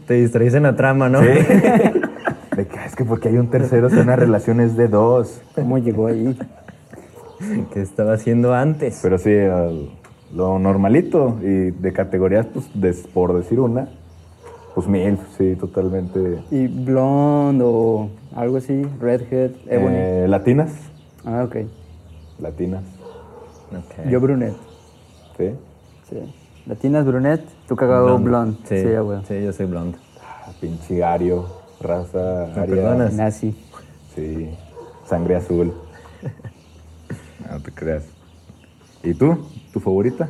[0.08, 1.20] Te distraes en la trama, ¿no?
[1.22, 1.28] Sí.
[2.56, 5.42] De que "Ah, es que porque hay un tercero, si una relación es de dos.
[5.56, 6.38] ¿Cómo llegó ahí?
[7.74, 9.00] que estaba haciendo antes.
[9.02, 9.90] Pero sí, al-
[10.34, 13.88] lo normalito y de categorías, pues des- por decir una,
[14.74, 16.40] pues mil, sí, totalmente.
[16.50, 18.82] ¿Y blonde o algo así?
[19.00, 19.96] Redhead, ebony.
[19.98, 20.72] Eh, latinas,
[21.26, 21.58] Ah, ok.
[22.40, 22.84] latinas,
[23.72, 24.10] Ok.
[24.10, 24.56] Yo brunette.
[25.38, 25.52] sí.
[26.10, 26.18] Sí.
[26.66, 28.58] Latinas, brunette, tú cagado blonde.
[28.70, 29.20] Sí, Sí, güey.
[29.28, 29.98] sí, yo soy blonde.
[30.22, 31.46] Ah, Pinche ario,
[31.82, 32.76] raza ¿Me aria.
[32.76, 33.14] perdonas?
[33.14, 33.54] Nazi.
[34.16, 34.50] Sí,
[35.08, 35.74] sangre azul.
[37.54, 38.04] No te creas.
[39.04, 39.48] ¿Y tú?
[39.72, 40.28] ¿Tu favorita?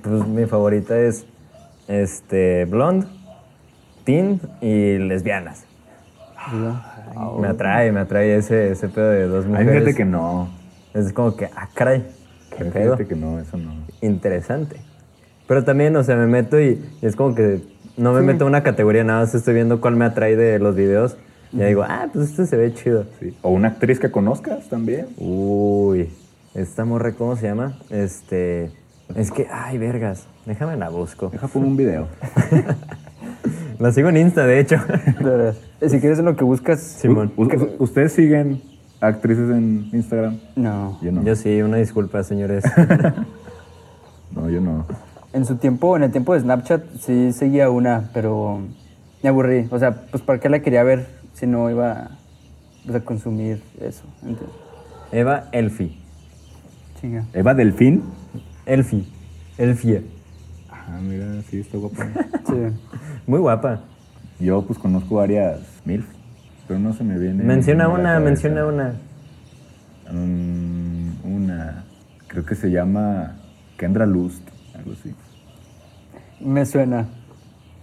[0.00, 1.26] Pues mi favorita es
[1.88, 3.06] este blonde,
[4.04, 5.64] teen y lesbianas.
[7.40, 9.72] Me atrae, me atrae ese, ese pedo de dos Ay, mujeres.
[9.74, 10.50] fíjate que no.
[10.94, 12.06] Es como que, ah, caray,
[12.56, 12.96] qué Ay, pedo.
[12.96, 13.74] Fíjate que no, eso no.
[14.00, 14.76] Interesante.
[15.48, 17.60] Pero también, o sea, me meto y, y es como que
[17.96, 20.76] no me meto en una categoría, nada más estoy viendo cuál me atrae de los
[20.76, 21.16] videos.
[21.52, 23.04] Y digo, ah, pues este se ve chido.
[23.18, 23.36] Sí.
[23.42, 25.08] O una actriz que conozcas también.
[25.18, 26.08] Uy,
[26.54, 27.78] esta morra, ¿cómo se llama?
[27.90, 28.70] Este.
[29.14, 30.26] Es que, ay, vergas.
[30.46, 31.28] Déjame la busco.
[31.30, 32.08] Deja pongo un video.
[33.78, 34.76] La sigo en Insta, de hecho.
[35.18, 35.54] De verdad.
[35.80, 36.80] Eh, Si quieres en lo que buscas.
[36.80, 37.32] Simón.
[37.36, 37.48] U-
[37.80, 38.62] ¿Ustedes siguen
[39.00, 40.38] actrices en Instagram?
[40.54, 40.98] No.
[41.02, 41.22] Yo no.
[41.24, 42.64] Yo sí, una disculpa, señores.
[44.34, 44.86] No, yo no.
[45.34, 48.60] En su tiempo, en el tiempo de Snapchat, sí seguía una, pero
[49.22, 49.68] me aburrí.
[49.70, 52.12] O sea, pues ¿para qué la quería ver si no iba
[52.86, 54.04] pues, a consumir eso?
[55.10, 56.01] Eva Elfi.
[57.32, 58.02] Eva Delfín.
[58.66, 59.06] Elfi.
[59.58, 60.02] Elfie.
[60.70, 62.06] Ah, mira, sí, está guapa.
[62.46, 62.56] Sí.
[63.26, 63.80] Muy guapa.
[64.38, 66.06] Yo pues conozco varias MILF,
[66.66, 67.44] pero no se me viene.
[67.44, 68.94] Menciona una, menciona una.
[70.10, 71.84] Mm, una.
[72.26, 73.36] Creo que se llama
[73.76, 74.46] Kendra Lust,
[74.76, 75.14] algo así.
[76.40, 77.06] Me suena.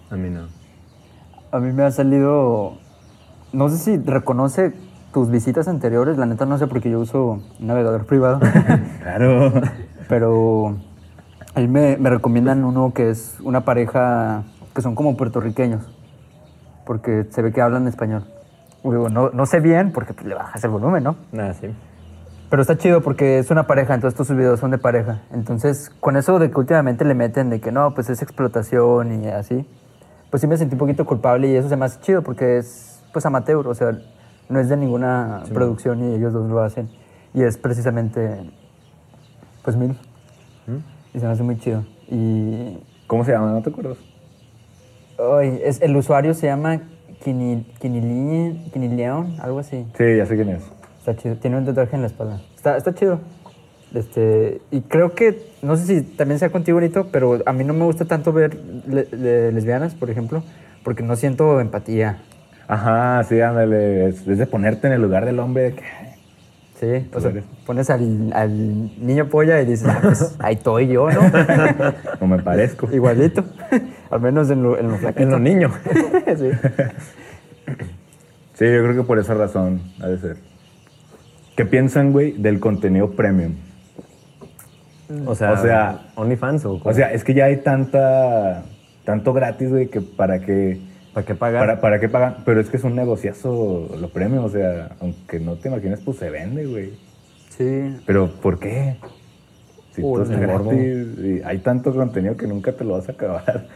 [0.09, 0.47] A mí no.
[1.51, 2.78] A mí me ha salido.
[3.53, 4.74] No sé si reconoce
[5.14, 8.39] tus visitas anteriores, la neta no sé porque yo uso un navegador privado.
[9.01, 9.51] Claro.
[10.07, 10.78] Pero
[11.55, 14.43] ahí me, me recomiendan uno que es una pareja
[14.74, 15.84] que son como puertorriqueños,
[16.86, 18.26] porque se ve que hablan español.
[18.84, 21.16] Digo, no, no sé bien porque pues, le bajas el volumen, ¿no?
[21.32, 21.68] Nada, sí.
[22.49, 25.22] Pero está chido porque es una pareja, entonces todos sus videos son de pareja.
[25.32, 29.28] Entonces, con eso de que últimamente le meten de que no, pues es explotación y
[29.28, 29.68] así,
[30.32, 33.03] pues sí me sentí un poquito culpable y eso se me hace chido porque es
[33.12, 33.91] pues amateur, o sea,
[34.50, 36.89] no es de ninguna producción y ellos dos lo hacen.
[37.34, 38.39] Y es precisamente,
[39.64, 39.95] pues mil.
[41.14, 41.84] Y se me hace muy chido.
[42.10, 42.78] Y
[43.08, 43.52] ¿Cómo se llama?
[43.52, 43.97] ¿No te acuerdas?
[45.18, 46.82] ay, es, el usuario se llama
[48.72, 49.86] Quinileón, algo así.
[49.97, 50.64] Sí, ya sé quién es.
[51.00, 51.36] Está chido.
[51.36, 52.41] Tiene un tatuaje en la espalda.
[52.56, 53.20] Está, está chido.
[53.93, 57.74] Este, y creo que, no sé si también sea contigo, Nito, pero a mí no
[57.74, 58.56] me gusta tanto ver
[58.88, 60.43] le- le- lesbianas, por ejemplo,
[60.84, 62.22] porque no siento empatía.
[62.70, 64.07] Ajá, sí, ándale.
[64.07, 65.74] Es, es de ponerte en el lugar del hombre.
[65.74, 65.84] que,
[66.80, 67.43] Sí, o sea, eres.
[67.65, 71.20] pones al, al niño polla y dices, ah, pues ahí estoy yo, ¿no?
[72.22, 72.88] No me parezco.
[72.89, 73.43] Igualito.
[74.09, 75.24] Al menos en lo, en lo flaquito.
[75.24, 75.74] En los niños.
[76.38, 76.51] sí.
[78.53, 80.38] Sí, yo creo que por esa razón ha de ser.
[81.57, 83.55] ¿Qué piensan, güey, del contenido premium?
[85.26, 88.63] O sea, O sea- OnlyFans o O sea, es que ya hay tanta,
[89.03, 90.80] tanto gratis, güey, que para qué,
[91.14, 91.62] ¿para qué pagar?
[91.62, 92.38] para, para qué pagan.
[92.45, 96.18] Pero es que es un negociazo lo premium, o sea, aunque no te imagines, pues
[96.18, 96.93] se vende, güey.
[97.49, 97.97] Sí.
[98.05, 98.97] Pero ¿por qué?
[99.93, 103.14] Si Por todo es gratis y hay tanto contenido que nunca te lo vas a
[103.14, 103.68] acabar.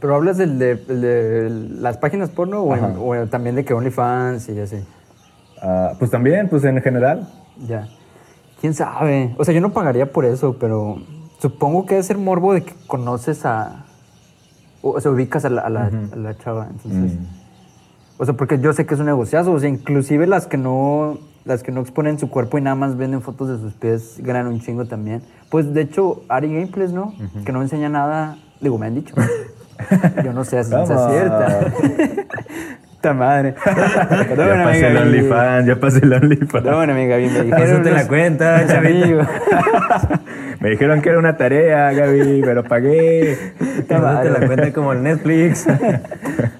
[0.00, 2.98] Pero hablas del de, las páginas porno o, en- Ajá.
[2.98, 4.76] o también de que OnlyFans y así.
[5.60, 7.28] Ah, pues también, pues en general.
[7.68, 7.86] Ya.
[8.60, 9.34] ¿Quién sabe?
[9.38, 10.96] O sea, yo no pagaría por eso, pero
[11.38, 13.84] supongo que debe ser morbo de que conoces a...
[14.82, 16.68] O sea, ubicas a la, a la, a la chava.
[16.70, 17.40] Entonces, Mm.
[18.18, 19.50] O sea, porque yo sé que es un negociazo.
[19.52, 22.98] O sea, inclusive las que no las que no exponen su cuerpo y nada más
[22.98, 25.22] venden fotos de sus pies ganan un chingo también.
[25.48, 27.14] Pues de hecho, Ari Gameplays, ¿no?
[27.46, 28.36] Que no enseña nada.
[28.60, 29.14] Digo, me han dicho.
[30.24, 31.72] Yo no sé si es cierta.
[33.00, 33.54] Esta madre.
[33.64, 34.96] ya pasé el.
[34.98, 36.52] OnlyFans, ya pasé el OnlyFans.
[36.52, 37.28] Perdóname, Gaby.
[37.30, 37.94] Me dijeron.
[37.94, 39.26] La cuenta, chavito.
[40.60, 43.54] Me dijeron que era una tarea, Gaby, pero pagué.
[43.88, 45.66] Pásate la cuenta como el Netflix.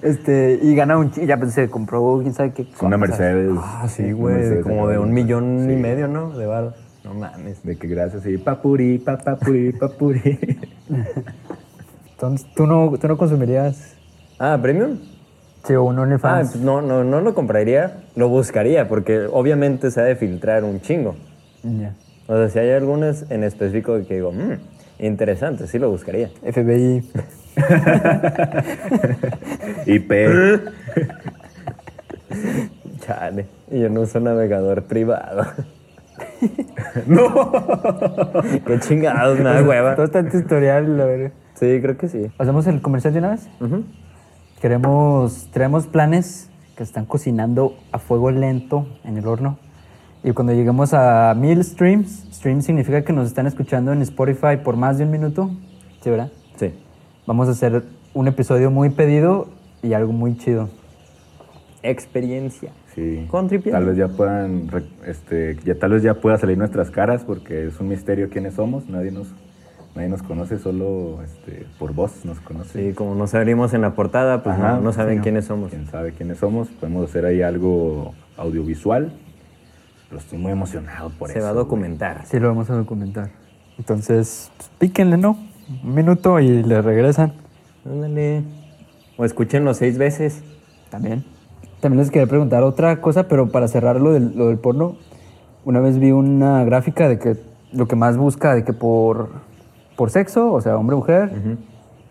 [0.01, 1.27] Este, y gana un chingo.
[1.27, 2.65] Ya pues, se compró, quién sabe qué.
[2.81, 2.97] Una.
[2.97, 3.51] Mercedes.
[3.61, 4.61] Ah, sí, Una güey.
[4.61, 5.79] Como de un millón y sí.
[5.79, 6.35] medio, ¿no?
[6.35, 6.73] De bar.
[7.03, 7.61] No mames.
[7.61, 10.39] De que gracias, y papuri, papapuri, papuri.
[12.13, 13.95] Entonces, ¿tú no, tú no consumirías.
[14.39, 14.97] Ah, ¿premium?
[15.65, 16.51] Sí, o un Ah, OnlyFans.
[16.51, 17.97] pues no, no, no lo compraría.
[18.15, 21.15] Lo buscaría porque obviamente se ha de filtrar un chingo.
[21.63, 21.93] Ya.
[22.27, 24.53] O sea, si hay algunas en específico que digo, mmm,
[24.99, 26.29] interesante, sí lo buscaría.
[26.43, 27.03] FBI.
[29.85, 30.11] IP.
[33.01, 33.45] Chale.
[33.71, 35.45] Y yo no uso navegador privado.
[37.07, 37.51] no.
[38.65, 39.95] Qué chingados, me da hueva.
[39.95, 41.31] Todo está en tutorial, la verdad.
[41.55, 42.27] Sí, creo que sí.
[42.37, 43.47] ¿Hacemos el comercial de una vez?
[43.59, 43.83] Ujú.
[44.61, 46.47] Queremos, traemos planes
[46.77, 49.57] que están cocinando a fuego lento en el horno.
[50.23, 54.77] Y cuando lleguemos a mil streams, stream significa que nos están escuchando en Spotify por
[54.77, 55.49] más de un minuto.
[56.01, 56.31] ¿Sí, verdad?
[56.57, 56.75] Sí.
[57.25, 57.81] Vamos a hacer
[58.13, 59.47] un episodio muy pedido
[59.81, 60.69] y algo muy chido.
[61.81, 62.71] Experiencia.
[62.93, 63.25] Sí.
[63.31, 63.71] Con tripié.
[63.71, 67.65] Tal vez ya puedan, re- este, ya tal vez ya pueda salir nuestras caras porque
[67.65, 68.87] es un misterio quiénes somos.
[68.87, 69.33] Nadie nos,
[69.95, 72.89] nadie nos conoce, solo este, por voz nos conoce.
[72.89, 75.69] Sí, como nos abrimos en la portada, pues Ajá, no, no saben sí, quiénes somos.
[75.71, 76.69] Quién sabe quiénes somos.
[76.69, 79.11] Podemos hacer ahí algo audiovisual.
[80.09, 81.45] Pero estoy muy emocionado por Se eso.
[81.45, 81.63] va a güey.
[81.63, 82.25] documentar.
[82.25, 83.29] Sí, lo vamos a documentar.
[83.77, 85.37] Entonces, pues, píquenle, ¿no?
[85.83, 87.33] Un minuto y le regresan.
[87.85, 88.43] Ándale.
[89.17, 90.43] O escúchenlo seis veces.
[90.89, 91.23] También.
[91.79, 94.97] También les quería preguntar otra cosa, pero para cerrar lo del, lo del porno,
[95.65, 97.37] una vez vi una gráfica de que
[97.71, 99.29] lo que más busca de que por,
[100.01, 101.29] por sexo, o sea, hombre-mujer,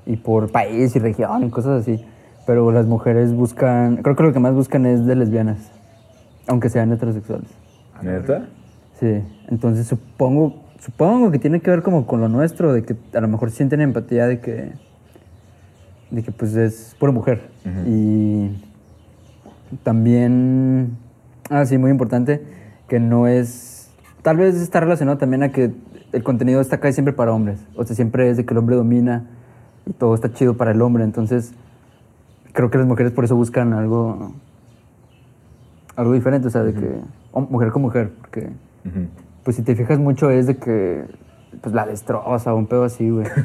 [0.07, 2.01] y por país y región y cosas así.
[2.47, 5.73] Pero las mujeres buscan, creo que lo que más buscan es de lesbianas,
[6.47, 7.51] aunque sean heterosexuales.
[8.01, 8.47] ¿Neta?
[9.01, 13.21] Sí, entonces supongo, supongo que tiene que ver como con lo nuestro, de que a
[13.21, 14.71] lo mejor sienten empatía de que,
[16.13, 17.51] de que pues es pura mujer.
[17.89, 18.53] Y
[19.83, 20.97] también,
[21.49, 22.41] ah, sí, muy importante,
[22.87, 23.91] que no es,
[24.23, 25.73] tal vez está relacionado también a que
[26.13, 27.61] el contenido está casi siempre para hombres.
[27.77, 29.27] O sea, siempre es de que el hombre domina
[29.87, 31.05] y todo está chido para el hombre.
[31.05, 31.53] Entonces,
[32.53, 34.33] creo que las mujeres por eso buscan algo,
[35.97, 37.01] algo diferente, o sea, de que
[37.33, 38.51] mujer con mujer, porque
[39.45, 41.05] pues si te fijas mucho es de que
[41.61, 43.27] pues la destroza un pedo así, güey.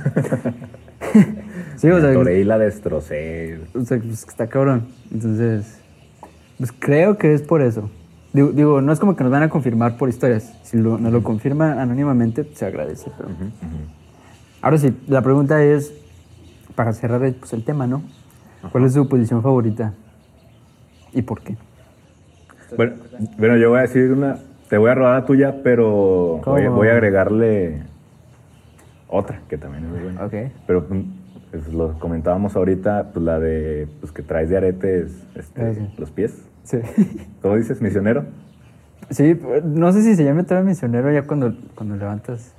[1.77, 3.59] sí, o sea, y la destrocé.
[3.73, 4.87] o sea, pues, está cabrón.
[5.11, 5.79] Entonces,
[6.57, 7.89] pues creo que es por eso.
[8.35, 10.53] Digo, digo, no es como que nos van a confirmar por historias.
[10.63, 13.09] Si lo- nos lo confirman anónimamente, pues, se agradece.
[13.15, 13.29] Pero...
[14.61, 15.93] Ahora sí, la pregunta es,
[16.75, 18.01] para cerrar pues, el tema, ¿no?
[18.73, 19.93] ¿Cuál es su posición favorita?
[21.13, 21.55] ¿Y por qué?
[22.75, 22.95] Bueno,
[23.37, 24.37] bueno, yo voy a decir una.
[24.69, 27.83] Te voy a robar la tuya, pero voy, voy a agregarle
[29.07, 30.25] otra que también es muy buena.
[30.25, 30.33] Ok.
[30.67, 36.11] Pero pues, lo comentábamos ahorita, pues la de pues, que traes de aretes este, los
[36.11, 36.43] pies.
[36.65, 36.79] Sí.
[37.41, 37.81] ¿Cómo dices?
[37.81, 38.25] ¿Misionero?
[39.11, 42.53] Sí, no sé si se llama trae misionero ya cuando, cuando levantas.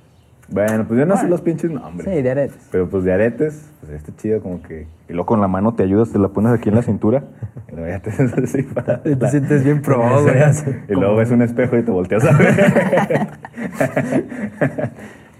[0.48, 2.08] Bueno, pues yo no sé los pinches nombres.
[2.08, 2.68] Sí, de aretes.
[2.70, 4.86] Pero pues de aretes, pues este chido como que...
[5.08, 7.24] Y luego con la mano te ayudas, te la pones aquí en la cintura.
[7.66, 8.10] Y luego ya te
[8.44, 9.02] así para...
[9.04, 10.36] Y te sientes bien pro, güey.
[10.88, 13.28] Y luego ves un espejo y te volteas a ver.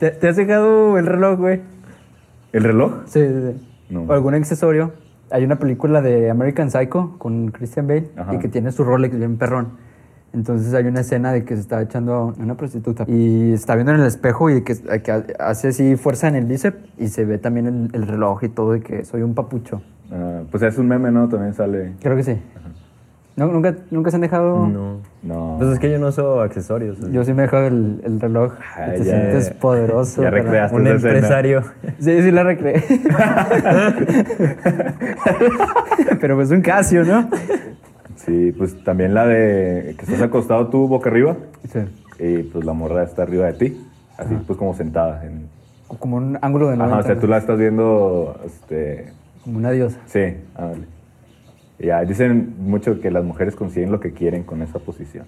[0.00, 1.60] ¿Te, te has dejado el reloj, güey?
[2.52, 3.04] ¿El reloj?
[3.06, 3.68] Sí, sí, sí.
[3.90, 4.02] No.
[4.02, 4.92] O algún accesorio
[5.30, 8.34] Hay una película de American Psycho con Christian Bale Ajá.
[8.34, 9.68] y que tiene su Rolex bien perrón.
[10.32, 13.92] Entonces hay una escena de que se está echando a una prostituta y está viendo
[13.92, 17.38] en el espejo y que, que hace así fuerza en el bíceps y se ve
[17.38, 19.80] también el, el reloj y todo y que soy un papucho.
[20.12, 21.28] Ah, pues es un meme, ¿no?
[21.28, 21.94] También sale.
[22.00, 22.36] Creo que sí.
[23.36, 24.66] ¿No, nunca, ¿Nunca se han dejado?
[24.66, 25.00] No.
[25.22, 25.56] No.
[25.58, 26.98] Pues es que yo no uso accesorios.
[27.12, 28.54] Yo sí me he dejado el, el reloj.
[28.74, 30.22] Ah, te ya- sientes poderoso.
[30.22, 30.74] ya recreaste.
[30.74, 31.12] un esa escena.
[31.14, 31.62] empresario.
[32.00, 32.82] Sí, sí la recreé.
[36.20, 37.28] Pero pues un Casio, ¿no?
[38.16, 41.36] Sí, pues también la de que estás acostado tú boca arriba
[41.70, 41.80] Sí.
[42.18, 43.86] y pues la morra está arriba de ti,
[44.18, 45.24] así pues como sentada.
[45.24, 45.48] En...
[45.98, 46.94] Como un ángulo de 90.
[46.96, 49.12] Ajá, o sea, tú la estás viendo, este,
[49.44, 49.98] Como una diosa.
[50.06, 50.86] sí, ándale.
[51.78, 55.26] Ya dicen mucho que las mujeres consiguen lo que quieren con esa posición.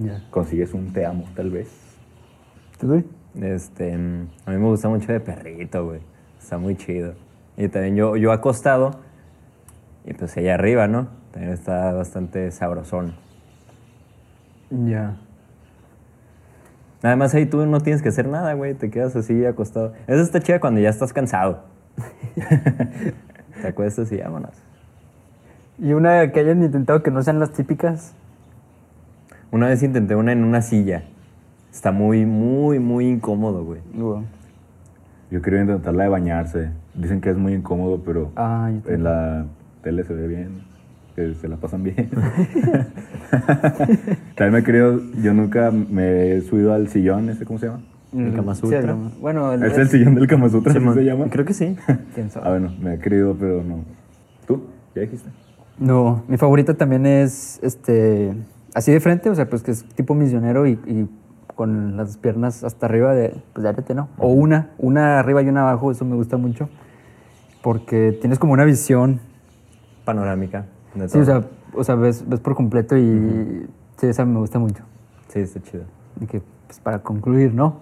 [0.00, 0.22] Ya.
[0.30, 1.68] Consigues un te amo, tal vez.
[2.78, 3.04] ¿Tú, güey?
[3.40, 6.00] Este, a mí me gusta mucho de perrito, güey.
[6.40, 7.14] Está muy chido.
[7.56, 9.00] Y también yo, yo acostado,
[10.04, 11.08] y pues ella arriba, ¿no?
[11.32, 13.14] También está bastante sabrosón.
[14.70, 15.16] Ya.
[17.02, 18.74] Además ahí tú no tienes que hacer nada, güey.
[18.74, 19.92] Te quedas así acostado.
[20.06, 21.64] Eso está chido cuando ya estás cansado.
[23.62, 24.65] Te acuestas y vámonos.
[25.78, 28.14] ¿Y una que hayan intentado que no sean las típicas?
[29.50, 31.04] Una vez intenté una en una silla.
[31.72, 33.80] Está muy, muy, muy incómodo, güey.
[33.92, 34.24] No.
[35.30, 36.70] Yo quería intentar la de bañarse.
[36.94, 39.44] Dicen que es muy incómodo, pero Ah, yo en la
[39.82, 40.62] tele se ve bien,
[41.14, 42.08] que se la pasan bien.
[44.34, 47.80] También me he querido, yo nunca me he subido al sillón, ¿ese cómo se llama?
[48.14, 48.80] ¿El Kama Sí, Sutra?
[48.82, 50.94] Kama- bueno, el, ¿Es el sillón del Kama Sutra, así Simón.
[50.94, 51.26] se llama?
[51.28, 51.76] Creo que sí.
[52.14, 52.46] ¿Quién sabe?
[52.46, 53.84] Ah, bueno, me he querido, pero no.
[54.46, 54.62] ¿Tú?
[54.94, 55.28] ¿Ya dijiste?
[55.78, 58.34] No, mi favorita también es este
[58.74, 61.08] así de frente, o sea, pues que es tipo misionero y, y
[61.54, 64.08] con las piernas hasta arriba de, pues de arete, ¿no?
[64.18, 66.68] O una, una arriba y una abajo, eso me gusta mucho.
[67.62, 69.20] Porque tienes como una visión.
[70.04, 70.66] Panorámica.
[70.94, 71.24] de Sí, o todo.
[71.24, 73.66] sea, o sea ves, ves por completo y
[73.96, 74.84] sí, esa me gusta mucho.
[75.28, 75.84] Sí, está chido.
[76.20, 77.80] Y que, pues para concluir, ¿no?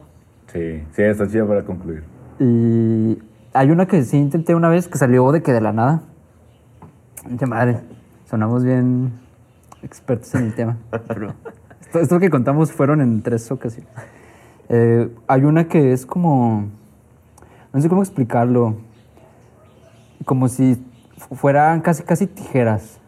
[0.53, 2.05] Sí, sí, está chida para concluir.
[2.39, 3.19] Y
[3.53, 6.03] hay una que sí intenté una vez que salió de que de la nada.
[7.29, 7.81] De madre,
[8.29, 9.13] sonamos bien
[9.83, 10.77] expertos en el tema.
[11.09, 11.35] Pero
[11.81, 13.91] esto, esto que contamos fueron en tres ocasiones.
[14.69, 16.69] Eh, hay una que es como.
[17.73, 18.77] No sé cómo explicarlo.
[20.25, 20.83] Como si
[21.19, 22.99] fu- fueran casi, casi tijeras.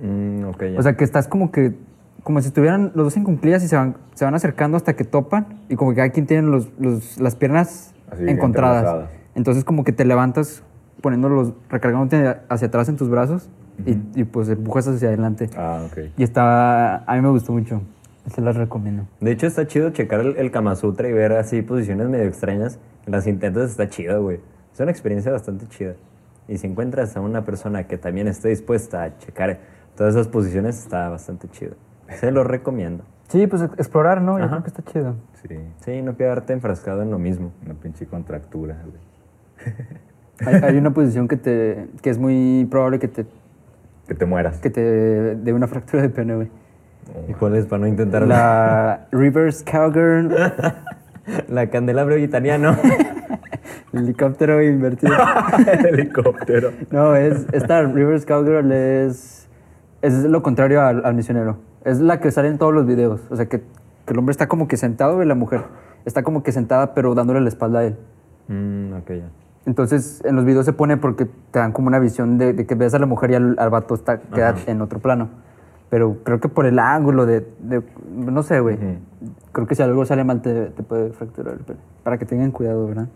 [0.00, 0.78] Mm, ok, ya.
[0.78, 1.74] O sea, que estás como que.
[2.22, 5.04] Como si estuvieran los dos en cuclillas y se van, se van acercando hasta que
[5.04, 5.60] topan.
[5.68, 9.08] Y como que cada quien tiene los, los- las piernas Así, encontradas.
[9.34, 10.62] Entonces, como que te levantas
[11.06, 13.48] poniéndolos, recargándote hacia atrás en tus brazos
[13.86, 15.48] y, y, pues empujas hacia adelante.
[15.56, 15.98] Ah, ok.
[16.16, 17.04] Y está.
[17.04, 17.80] A mí me gustó mucho.
[18.34, 19.06] Se las recomiendo.
[19.20, 22.80] De hecho, está chido checar el, el Kama Sutra y ver así posiciones medio extrañas.
[23.06, 24.40] Las intentas, está chido, güey.
[24.74, 25.94] Es una experiencia bastante chida.
[26.48, 29.60] Y si encuentras a una persona que también esté dispuesta a checar
[29.96, 31.74] todas esas posiciones, está bastante chido.
[32.18, 33.04] Se lo recomiendo.
[33.28, 34.38] Sí, pues ex- explorar, ¿no?
[34.40, 34.54] Yo Ajá.
[34.56, 35.14] creo que está chido.
[35.46, 37.52] Sí, Sí, no quedarte enfrascado en lo mismo.
[37.64, 39.74] una pinche contractura, güey.
[40.44, 43.26] Hay, hay una posición que te que es muy probable que te,
[44.06, 44.58] Que te mueras.
[44.58, 44.80] que te
[45.36, 46.48] dé una fractura de pene, güey.
[47.28, 50.34] ¿Y cuál es para no intentar la, La reverse cowgirl,
[51.48, 52.76] la candelabro italiano?
[53.92, 55.14] helicóptero invertido.
[55.66, 56.72] El helicóptero.
[56.90, 59.48] No, es, esta reverse cowgirl es,
[60.02, 61.58] es lo contrario al, al misionero.
[61.84, 63.20] Es la que sale en todos los videos.
[63.30, 65.62] O sea, que, que el hombre está como que sentado y la mujer
[66.04, 67.96] está como que sentada pero dándole la espalda a él.
[68.48, 69.30] Mm, ok, ya.
[69.66, 72.74] Entonces, en los videos se pone porque te dan como una visión de, de que
[72.76, 75.28] ves a la mujer y al, al vato está, queda en otro plano.
[75.90, 77.40] Pero creo que por el ángulo de...
[77.60, 77.82] de-
[78.14, 78.78] no sé, güey.
[79.52, 81.78] Creo que si algo sale mal te, te puede fracturar el pene.
[82.04, 83.08] Para que tengan cuidado, ¿verdad?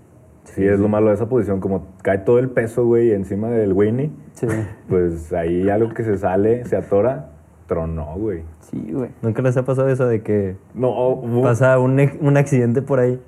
[0.45, 1.61] Sí, es lo malo de esa posición.
[1.61, 4.47] Como cae todo el peso, güey, encima del Winnie, Sí.
[4.89, 7.31] pues ahí algo que se sale, se atora,
[7.67, 8.43] tronó, güey.
[8.61, 9.11] Sí, güey.
[9.23, 13.21] ¿Nunca les ha pasado eso de que No, hubo- pasa un, un accidente por ahí?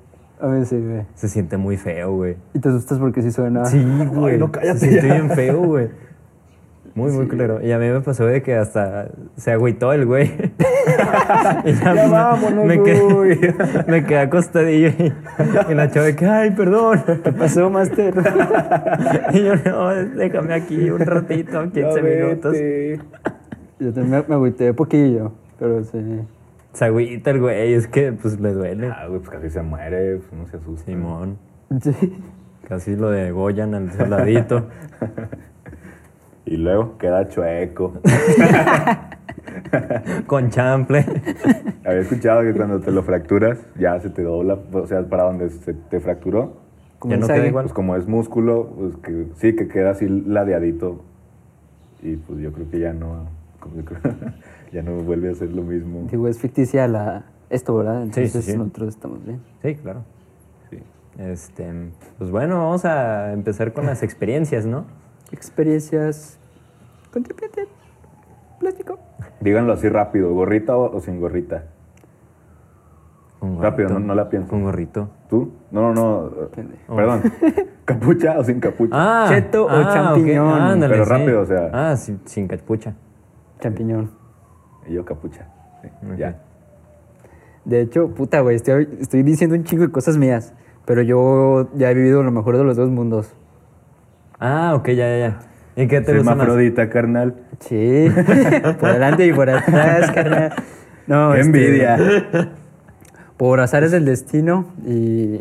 [0.43, 1.03] A ver, sí, güey.
[1.15, 2.35] Se siente muy feo, güey.
[2.53, 3.63] Y te asustas porque sí suena...
[3.65, 3.81] Sí,
[4.13, 4.37] güey.
[4.37, 5.13] no, cállate Se siente ya.
[5.13, 5.87] bien feo, güey.
[6.95, 7.59] Muy, muy culero.
[7.59, 10.31] Y a mí me pasó de que hasta se agüitó el güey.
[11.65, 13.39] Ya me- vámonos, me güey.
[13.39, 13.55] quedé,
[13.87, 15.11] me quedé acostadillo y,
[15.71, 17.01] y la chava de que, ay, perdón.
[17.23, 18.13] ¿Qué pasó, Master?
[19.33, 22.51] Y yo, no, déjame aquí un ratito, 15 Ya minutos.
[22.51, 22.99] vete.
[23.79, 25.97] Yo también me, me agüité poquillo, pero sí.
[26.73, 28.87] Se agüita el güey, es que pues le duele.
[28.87, 30.85] Ah, güey, pues casi se muere, pues no se asusta.
[30.85, 31.37] Simón.
[31.81, 31.91] Sí.
[32.67, 34.67] Casi lo degollan al soldadito.
[36.45, 37.93] Y luego queda chueco.
[40.27, 41.05] con chample.
[41.85, 45.49] Había escuchado que cuando te lo fracturas, ya se te dobla, o sea, para donde
[45.49, 46.57] se te fracturó,
[46.99, 47.63] Como Ya no queda igual.
[47.63, 51.03] pues como es músculo, pues que sí, que queda así ladeadito
[52.01, 53.27] Y pues yo creo que ya no,
[53.59, 53.75] como
[54.73, 56.07] ya no vuelve a ser lo mismo.
[56.09, 58.03] Digo, es ficticia la, esto, ¿verdad?
[58.03, 58.57] Entonces sí, sí.
[58.57, 59.39] nosotros estamos bien.
[59.61, 60.01] Sí, claro.
[60.69, 60.79] Sí.
[61.19, 61.71] Este,
[62.17, 64.85] pues bueno, vamos a empezar con las experiencias, ¿no?
[65.31, 66.39] Experiencias
[67.11, 67.67] con tripiente,
[68.59, 68.97] plástico.
[69.39, 71.65] Díganlo así rápido, ¿gorrita o, o sin gorrita?
[73.39, 74.49] Con Rápido, no- no la pienso.
[74.49, 75.09] Con gorrito.
[75.29, 75.51] ¿Tú?
[75.69, 76.31] No, no, no.
[76.95, 77.23] Perdón.
[77.85, 78.93] ¿Capucha o sin capucha?
[78.95, 80.61] Ah, Cheto o ah, champiñón.
[80.61, 81.11] Ándale, Pero sí.
[81.11, 81.69] rápido, o sea.
[81.73, 82.93] Ah, sin, sin capucha.
[83.59, 84.22] Champiñón.
[84.87, 85.47] Y yo capucha.
[85.81, 86.17] Sí, Ok.
[86.17, 86.39] Ya.
[87.65, 90.53] De hecho, puta, güey, estoy, estoy diciendo un chingo de cosas mías.
[90.85, 93.33] Pero yo ya he vivido lo mejor de los dos mundos.
[94.39, 95.39] Ah, ok, ya, ya, ya.
[95.75, 96.43] ¿Y qué te Soy gusta más?
[96.43, 97.35] Hermafrodita, carnal.
[97.59, 98.07] Sí,
[98.79, 100.53] por delante y por atrás, carnal.
[101.07, 101.97] No, ¡Qué este, envidia!
[103.37, 105.39] Por azares del destino y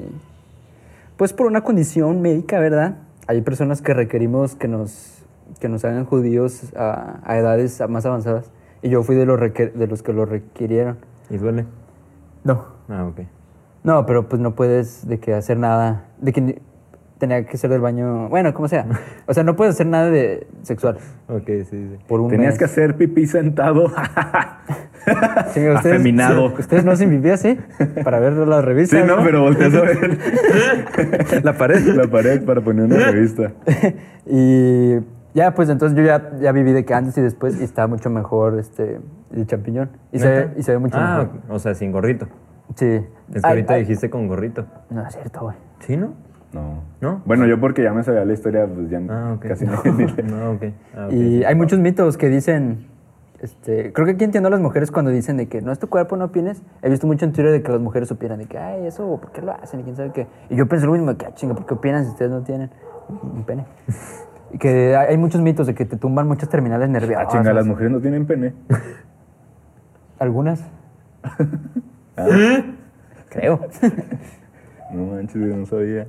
[1.16, 2.96] pues por una condición médica, ¿verdad?
[3.26, 5.22] Hay personas que requerimos que nos,
[5.60, 8.50] que nos hagan judíos a, a edades más avanzadas
[8.82, 10.98] y yo fui de los, requer- de los que lo requirieron.
[11.30, 11.66] ¿Y duele?
[12.44, 12.66] No.
[12.88, 13.20] Ah, ok.
[13.84, 16.60] No, pero pues no puedes de que hacer nada, de que
[17.18, 18.86] tenía que ser del baño, bueno, como sea.
[19.26, 21.96] O sea, no puedes hacer nada de sexual Ok, sí, sí.
[22.08, 22.58] por un Tenías mes.
[22.58, 23.90] que hacer pipí sentado.
[25.52, 26.50] Sí, ustedes, afeminado.
[26.50, 27.58] sí, ustedes no hacen pipí así
[28.04, 29.00] para ver las revistas.
[29.00, 30.18] Sí, no, pero volteas a ver
[31.44, 31.80] la pared.
[31.96, 33.50] La pared para poner una revista.
[34.26, 34.98] y
[35.34, 38.10] ya, pues entonces yo ya, ya viví de que antes y después y está mucho
[38.10, 39.00] mejor este,
[39.32, 39.90] el champiñón.
[40.12, 41.40] Y se, ve, y se ve mucho ah, mejor.
[41.48, 42.26] o sea, sin gorrito.
[42.74, 42.86] Sí.
[42.86, 43.80] Es que Ay, ahorita ay.
[43.80, 44.66] dijiste con gorrito.
[44.90, 45.56] No es cierto, güey.
[45.80, 46.14] ¿Sí, no?
[46.52, 46.82] No.
[47.00, 47.22] ¿No?
[47.24, 49.46] Bueno, yo porque ya me sabía la historia, pues ya Ah, ok.
[49.46, 49.72] casi no,
[50.24, 50.64] no, ok.
[50.96, 51.44] Ah, ok, y sí.
[51.44, 52.86] hay muchos mitos que dicen,
[53.40, 55.88] este, creo que aquí entiendo a las mujeres cuando dicen de que no es tu
[55.88, 56.62] cuerpo, no opines.
[56.82, 59.32] He visto mucho en Twitter de que las mujeres opinan de que, ay, eso, ¿por
[59.32, 59.80] qué lo hacen?
[59.80, 60.26] Y quién sabe qué.
[60.50, 62.70] Y yo pienso lo mismo, que, ah, chinga, ¿por qué opinan si ustedes no tienen
[63.08, 63.64] un pene?
[64.52, 67.28] Y que hay muchos mitos de que te tumban muchas terminales Ah, nerviosas.
[67.28, 68.52] chinga, las mujeres no tienen pene.
[70.18, 70.62] Algunas,
[72.16, 72.26] Ah,
[73.30, 73.60] creo.
[74.92, 76.06] no manches, yo no sabía.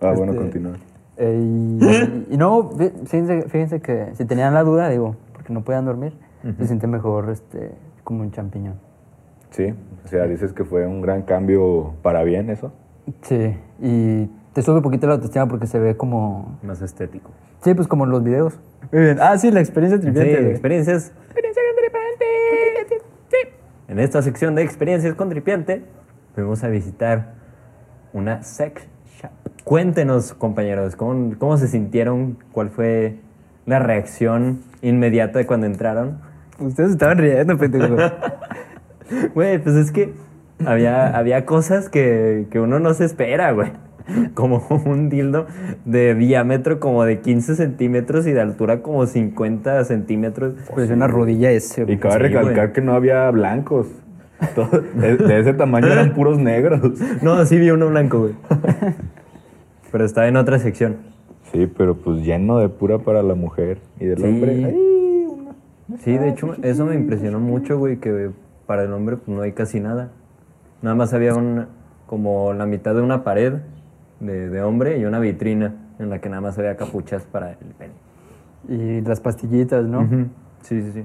[0.00, 0.72] Ah, bueno, Este, continúa.
[1.16, 5.62] Eh, y, y no, fí- fíjense, fíjense que si tenían la duda, digo, porque no
[5.62, 6.12] podían dormir,
[6.58, 7.72] se siente mejor este,
[8.04, 8.74] como un champiñón.
[9.50, 9.74] Sí,
[10.04, 12.72] o sea, dices que fue un gran cambio para bien eso.
[13.22, 16.58] Sí, y te sube un poquito la autoestima porque se ve como...
[16.62, 17.30] Más estético.
[17.62, 18.58] Sí, pues como en los videos.
[18.92, 19.18] Muy bien.
[19.20, 20.40] Ah, sí, la experiencia Sí, tripiente.
[20.40, 20.50] güey.
[20.52, 21.12] experiencias.
[23.88, 25.82] En esta sección de experiencias con tripiente,
[26.34, 27.34] fuimos a visitar
[28.12, 28.86] una sex
[29.20, 29.30] shop.
[29.64, 32.38] Cuéntenos, compañeros, ¿cómo, cómo se sintieron?
[32.52, 33.16] ¿Cuál fue
[33.66, 36.20] la reacción inmediata de cuando entraron?
[36.58, 37.96] Ustedes estaban riendo, pendejo.
[39.34, 40.12] Güey, pues es que
[40.66, 43.72] había, había cosas que, que uno no se espera, güey.
[44.34, 45.46] Como un dildo
[45.84, 50.54] de diámetro como de 15 centímetros y de altura como 50 centímetros.
[50.74, 51.84] pues una rodilla ese.
[51.86, 52.72] Y cabe Sí, recalcar güey.
[52.72, 53.86] que no había blancos.
[54.54, 56.80] Todo- de, de ese tamaño eran puros negros.
[57.22, 58.34] No, sí vi uno blanco, güey.
[59.92, 60.96] Pero estaba en otra sección.
[61.52, 64.24] Sí, pero pues lleno de pura para la mujer y del Sí.
[64.24, 64.64] hombre.
[64.66, 64.74] ay,
[65.26, 68.30] una- Sí, de hecho, eso me impresionó mucho, güey, que
[68.66, 70.10] para el hombre pues, no hay casi nada.
[70.82, 71.66] Nada más había un,
[72.06, 73.54] como la mitad de una pared
[74.20, 77.74] de, de hombre y una vitrina en la que nada más había capuchas para el
[77.78, 77.94] pene.
[78.68, 80.06] Y las pastillitas, ¿no?
[80.62, 81.04] Sí, sí, sí.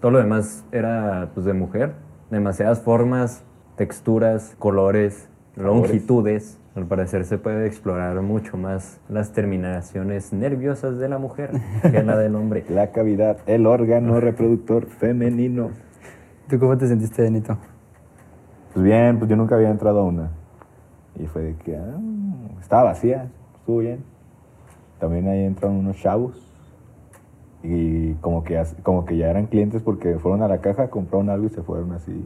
[0.00, 1.92] Todo lo demás era pues, de mujer.
[2.30, 3.44] Demasiadas formas,
[3.76, 6.58] texturas, colores, longitudes.
[6.74, 11.50] Al parecer se puede explorar mucho más las terminaciones nerviosas de la mujer
[11.82, 12.64] que la del hombre.
[12.70, 15.70] La cavidad, el órgano reproductor femenino.
[16.48, 17.58] ¿Tú cómo te sentiste, Benito?
[18.72, 20.30] Pues bien, pues yo nunca había entrado a una.
[21.18, 21.98] Y fue de que ah,
[22.60, 24.00] estaba vacía, estuvo bien.
[24.98, 26.48] También ahí entraron unos chavos.
[27.62, 31.46] Y como que, como que ya eran clientes porque fueron a la caja, compraron algo
[31.46, 32.24] y se fueron así,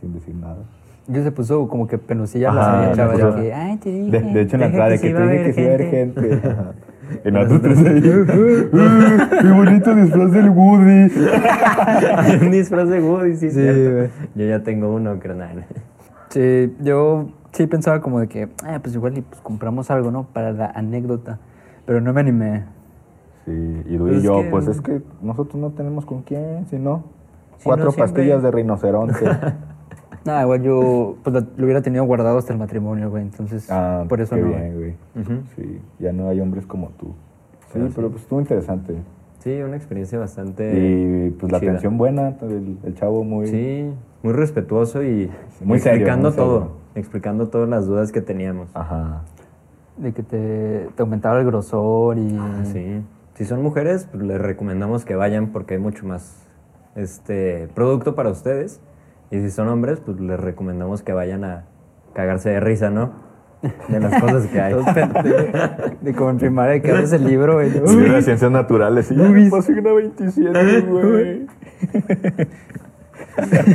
[0.00, 0.58] sin decir nada.
[1.06, 4.10] Yo se puso como que penosilla la se chava de que, ay, te dije.
[4.10, 5.70] De, de hecho, en la entrada, que de que iba te dije que sí iba
[5.70, 6.40] a haber gente.
[7.24, 8.00] Y nosotros ahí.
[9.42, 11.12] ¡Qué bonito disfraz del Woody!
[12.16, 13.60] Hay un disfraz de Woody, sí, Sí.
[14.34, 15.66] Yo ya tengo uno, carnal.
[16.30, 20.24] Sí, yo sí pensaba como de que, ah, pues igual y pues compramos algo, ¿no?
[20.24, 21.38] Para la anécdota.
[21.86, 22.64] Pero no me animé.
[23.46, 26.66] Sí, y Pues y es yo, que- pues es que nosotros no tenemos con quién,
[26.68, 27.04] si no.
[27.58, 29.24] Si Cuatro no, siempre- pastillas de rinoceronte.
[30.24, 33.22] Nada, igual yo pues lo, hubiera tenido guardado hasta el matrimonio, güey.
[33.22, 34.48] Entonces, ah, por eso qué no.
[34.48, 34.94] bien, güey.
[35.56, 37.06] Sí, ya no hay hombres como tú.
[37.72, 38.12] Sí, Pero pero sí.
[38.12, 38.94] pues estuvo interesante.
[39.44, 40.72] Sí, una experiencia bastante.
[40.74, 41.70] y pues la chida.
[41.72, 43.46] atención buena, el, el chavo muy...
[43.46, 43.90] Sí,
[44.22, 45.30] muy respetuoso y
[45.62, 46.44] Muy serio, explicando muy serio.
[46.50, 46.72] todo.
[46.94, 48.70] Explicando todas las dudas que teníamos.
[48.74, 49.22] Ajá.
[49.98, 52.36] De que te, te aumentaba el grosor y.
[52.40, 53.02] Ah, sí.
[53.34, 56.42] Si son mujeres, pues les recomendamos que vayan porque hay mucho más
[56.96, 58.80] este, producto para ustedes.
[59.30, 61.64] Y si son hombres, pues les recomendamos que vayan a
[62.14, 63.12] cagarse de risa, ¿no?
[63.88, 64.74] De las cosas que hay.
[64.74, 67.70] De, de como en primaria que abres el libro, güey.
[67.70, 69.06] Sí, Uy, las ciencias naturales.
[69.06, 71.46] Sí, ya me pasé una 27, güey.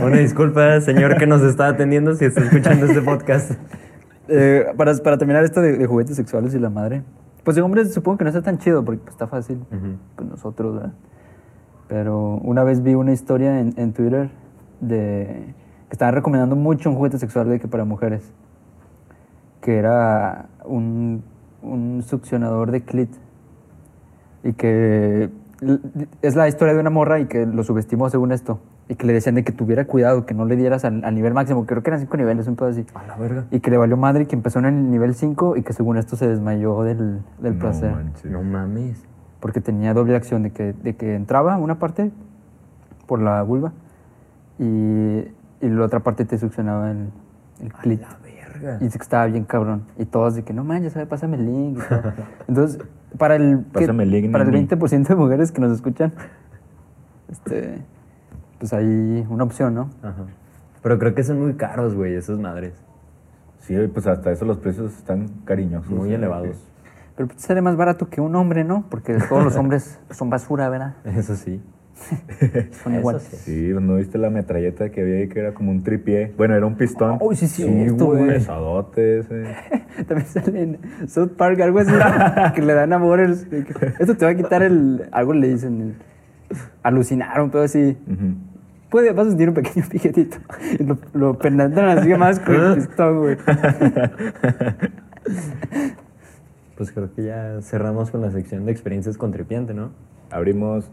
[0.01, 3.51] Una disculpa, señor que nos está atendiendo si está escuchando este podcast.
[4.27, 7.03] eh, para, para terminar esto de, de juguetes sexuales y la madre.
[7.43, 9.59] Pues de hombres supongo que no está tan chido porque pues, está fácil
[10.15, 10.93] con nosotros, ¿verdad?
[11.87, 14.29] Pero una vez vi una historia en, en Twitter
[14.79, 15.53] de
[15.89, 18.31] que estaban recomendando mucho un juguete sexual de que para mujeres.
[19.69, 21.21] Que era un,
[21.61, 23.11] un succionador de clit.
[24.43, 25.29] Y que
[26.23, 28.61] es la historia de una morra y que lo subestimó según esto.
[28.87, 31.35] Y que le decían de que tuviera cuidado, que no le dieras al, al nivel
[31.35, 31.67] máximo.
[31.67, 32.83] Creo que eran cinco niveles, un pedo así.
[32.95, 33.45] A la verga.
[33.51, 35.97] Y que le valió madre y que empezó en el nivel 5 y que según
[35.97, 37.91] esto se desmayó del, del No placer.
[37.91, 38.25] manches.
[38.31, 39.05] No mames.
[39.39, 42.09] Porque tenía doble acción de que, de que entraba una parte
[43.05, 43.71] por la vulva
[44.57, 47.11] y, y la otra parte te succionaba el,
[47.61, 47.99] el clit.
[47.99, 48.17] verga.
[48.81, 49.83] Y dice que estaba bien cabrón.
[49.97, 51.05] Y todos de que no manches, ¿sabe?
[51.05, 51.77] pásame el link.
[51.77, 52.13] y todo.
[52.47, 52.79] Entonces,
[53.17, 54.67] para el, que- el link, para el Nini.
[54.67, 56.13] 20% de mujeres que nos escuchan,
[57.29, 57.79] este,
[58.59, 59.89] pues hay una opción, ¿no?
[60.01, 60.23] Ajá.
[60.81, 62.73] Pero creo que son muy caros, güey, esas madres.
[63.59, 65.91] Sí, pues hasta eso los precios están cariñosos.
[65.91, 66.15] Muy ¿eh?
[66.15, 66.57] elevados.
[67.15, 68.85] Pero pues sale más barato que un hombre, ¿no?
[68.89, 70.95] Porque todos los hombres son basura, ¿verdad?
[71.03, 71.61] Eso sí.
[72.83, 73.23] Son iguales.
[73.23, 73.37] sí.
[73.37, 76.33] Sí, ¿no viste la metralleta que había ahí que era como un tripié?
[76.37, 77.17] Bueno, era un pistón.
[77.19, 78.27] Oh, sí, sí, cierto, güey.
[78.27, 79.43] Pesadote ese.
[80.07, 80.79] También sale en
[81.09, 81.91] South Park algo así
[82.55, 83.45] que le dan a Borders.
[83.99, 85.07] Esto te va a quitar el.
[85.11, 85.81] Algo le dicen.
[85.81, 87.95] el- alucinaron, pero así.
[88.89, 90.37] Puede, vas a sentir un pequeño piquetito.
[90.79, 93.37] Lo, lo penetran así más con el pistón, güey.
[96.75, 99.91] Pues creo que ya cerramos con la sección de experiencias con tripiante, ¿no?
[100.31, 100.89] Abrimos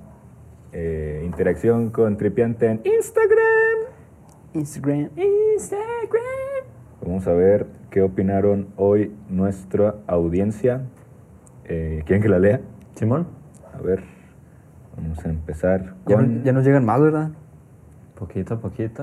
[0.79, 3.95] eh, interacción con Tripiante en Instagram.
[4.53, 5.09] Instagram.
[5.17, 6.65] Instagram.
[7.03, 10.83] Vamos a ver qué opinaron hoy nuestra audiencia.
[11.65, 12.61] Eh, ¿Quieren que la lea?
[12.95, 13.27] Simón,
[13.75, 14.03] A ver,
[14.97, 16.39] vamos a empezar Ya, con...
[16.39, 17.31] no- ya nos llegan más, ¿verdad?
[18.15, 19.03] poquito a poquito.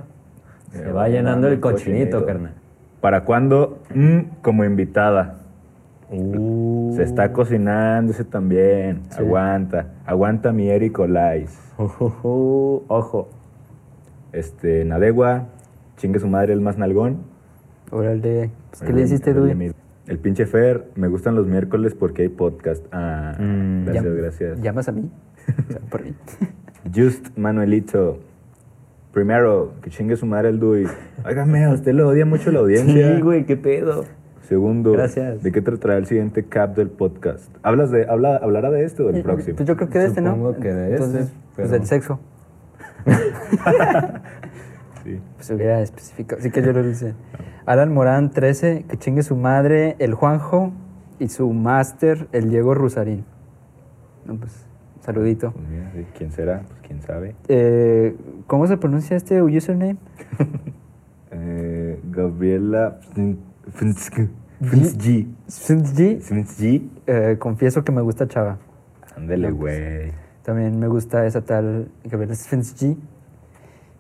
[0.74, 2.26] Eh, Se va llenando el cochinito, cochinito.
[2.26, 2.54] carnal.
[3.02, 3.80] ¿Para cuándo?
[3.94, 5.40] Mm, como invitada.
[6.16, 6.94] Uh.
[6.96, 9.02] Se está cocinando ese también.
[9.18, 9.88] Aguanta.
[10.06, 11.58] Aguanta mi Eric Olais.
[11.78, 13.30] Ojo, ojo.
[14.32, 15.48] Este, Nadegua,
[15.98, 17.18] chingue su madre el más nalgón.
[17.92, 18.50] Órale.
[18.70, 19.74] Pues, ¿Qué Órale, le hiciste,
[20.08, 22.86] El pinche Fer, me gustan los miércoles porque hay podcast.
[22.92, 23.86] Ah, Mm.
[23.86, 24.62] gracias, Llam- gracias.
[24.62, 25.10] ¿Llamas a mí?
[25.68, 26.14] O sea, por mí.
[26.96, 28.20] Just Manuelito.
[29.14, 30.86] Primero, que chingue su madre el Dui.
[31.24, 33.16] Óigame, a usted lo odia mucho la audiencia.
[33.16, 34.06] Sí, güey, qué pedo.
[34.44, 35.42] Segundo, Gracias.
[35.42, 37.50] ¿de qué tratará el siguiente cap del podcast?
[37.64, 39.56] ¿Hablas de, habla, ¿Hablará de este o del próximo?
[39.56, 40.32] Pues yo creo que de este, ¿no?
[40.32, 42.20] Supongo que de este, Entonces, pues del sexo.
[45.04, 45.20] Sí.
[45.36, 46.42] Pues hubiera especificado.
[46.42, 47.14] Sí que yo lo hice.
[47.66, 50.72] Alan Morán 13, que chingue su madre, el Juanjo
[51.20, 53.26] y su máster, el Diego Rusarín.
[54.26, 54.66] No, pues,
[55.02, 55.52] saludito.
[55.52, 56.62] Pues mira, ¿quién será?
[56.70, 57.36] Pues quién sabe.
[57.50, 58.16] Eh,
[58.48, 59.98] ¿Cómo se pronuncia este username?
[61.36, 63.00] Eh, Gabriela
[63.72, 65.28] G.
[65.50, 66.82] Fnsg.
[67.08, 68.58] Eh, confieso que me gusta Chava.
[69.16, 70.12] Ándale, No, pues, güey.
[70.44, 72.98] También me gusta esa tal Gabriela G.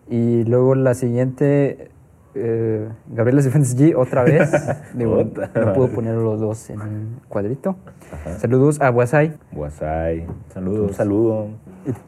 [0.09, 1.89] Y luego la siguiente,
[2.35, 4.51] eh, Gabriela G otra vez.
[4.93, 5.49] Digo, Otra.
[5.55, 7.75] no puedo poner los dos en un cuadrito.
[8.37, 9.37] Saludos a Wasai.
[9.53, 10.25] Guasay.
[10.53, 10.89] Saludos.
[10.89, 11.47] Un saludo.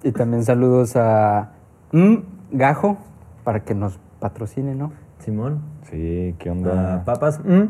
[0.04, 1.52] Y, y también saludos a
[1.92, 2.16] mm,
[2.52, 2.98] Gajo
[3.44, 4.92] para que nos patrocine, ¿no?
[5.20, 5.62] Simón.
[5.90, 7.04] Sí, ¿qué Ah, onda?
[7.06, 7.40] papas.
[7.44, 7.64] mm.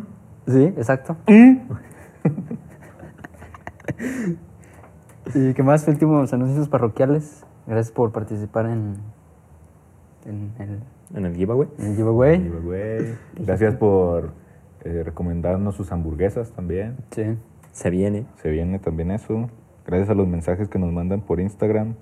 [0.47, 1.15] Sí, exacto.
[5.33, 5.87] ¿Y qué más?
[5.87, 7.45] Últimos anuncios parroquiales.
[7.67, 8.97] Gracias por participar en,
[10.25, 10.79] en el,
[11.15, 11.67] En el giveaway.
[11.79, 12.41] en el giveaway.
[12.43, 13.15] Sí, güey.
[13.35, 14.33] Gracias por
[14.83, 16.97] eh, recomendarnos sus hamburguesas también.
[17.11, 17.23] Sí.
[17.71, 18.25] Se viene.
[18.41, 19.49] Se viene también eso.
[19.87, 21.95] Gracias a los mensajes que nos mandan por Instagram.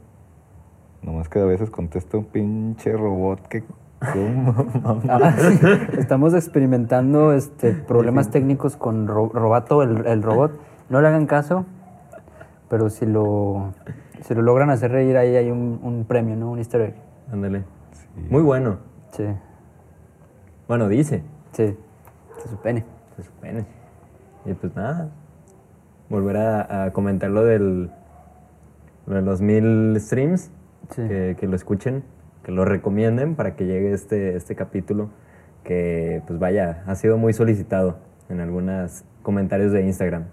[1.01, 3.63] Nomás que a veces contesta un pinche robot que...
[4.11, 5.01] ¿Cómo?
[5.09, 5.33] Ah,
[5.97, 10.59] Estamos experimentando este, problemas técnicos con Ro- Robato, el, el robot.
[10.89, 11.65] No le hagan caso,
[12.69, 13.73] pero si lo,
[14.21, 16.51] si lo logran hacer reír, ahí hay un, un premio, ¿no?
[16.51, 16.95] Un easter egg.
[17.31, 17.63] Ándale.
[18.29, 18.77] Muy bueno.
[19.11, 19.25] Sí,
[20.67, 21.23] Bueno, dice.
[21.51, 21.75] sí.
[22.41, 22.83] Se supone.
[23.15, 23.65] Se supone.
[24.45, 25.09] Y pues nada.
[26.09, 27.89] Volver a, a comentar lo del.
[29.05, 30.51] Lo de los mil streams.
[30.89, 31.07] Sí.
[31.07, 32.03] Que, que lo escuchen.
[32.43, 35.09] Que lo recomienden para que llegue este, este capítulo.
[35.63, 37.97] Que pues vaya, ha sido muy solicitado
[38.29, 40.25] en algunos comentarios de Instagram.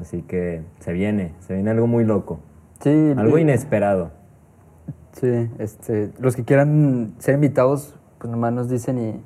[0.00, 2.40] Así que se viene, se viene algo muy loco.
[2.80, 4.12] Sí, Algo y- inesperado.
[5.12, 9.20] Sí, este, los que quieran ser invitados, pues nomás nos dicen y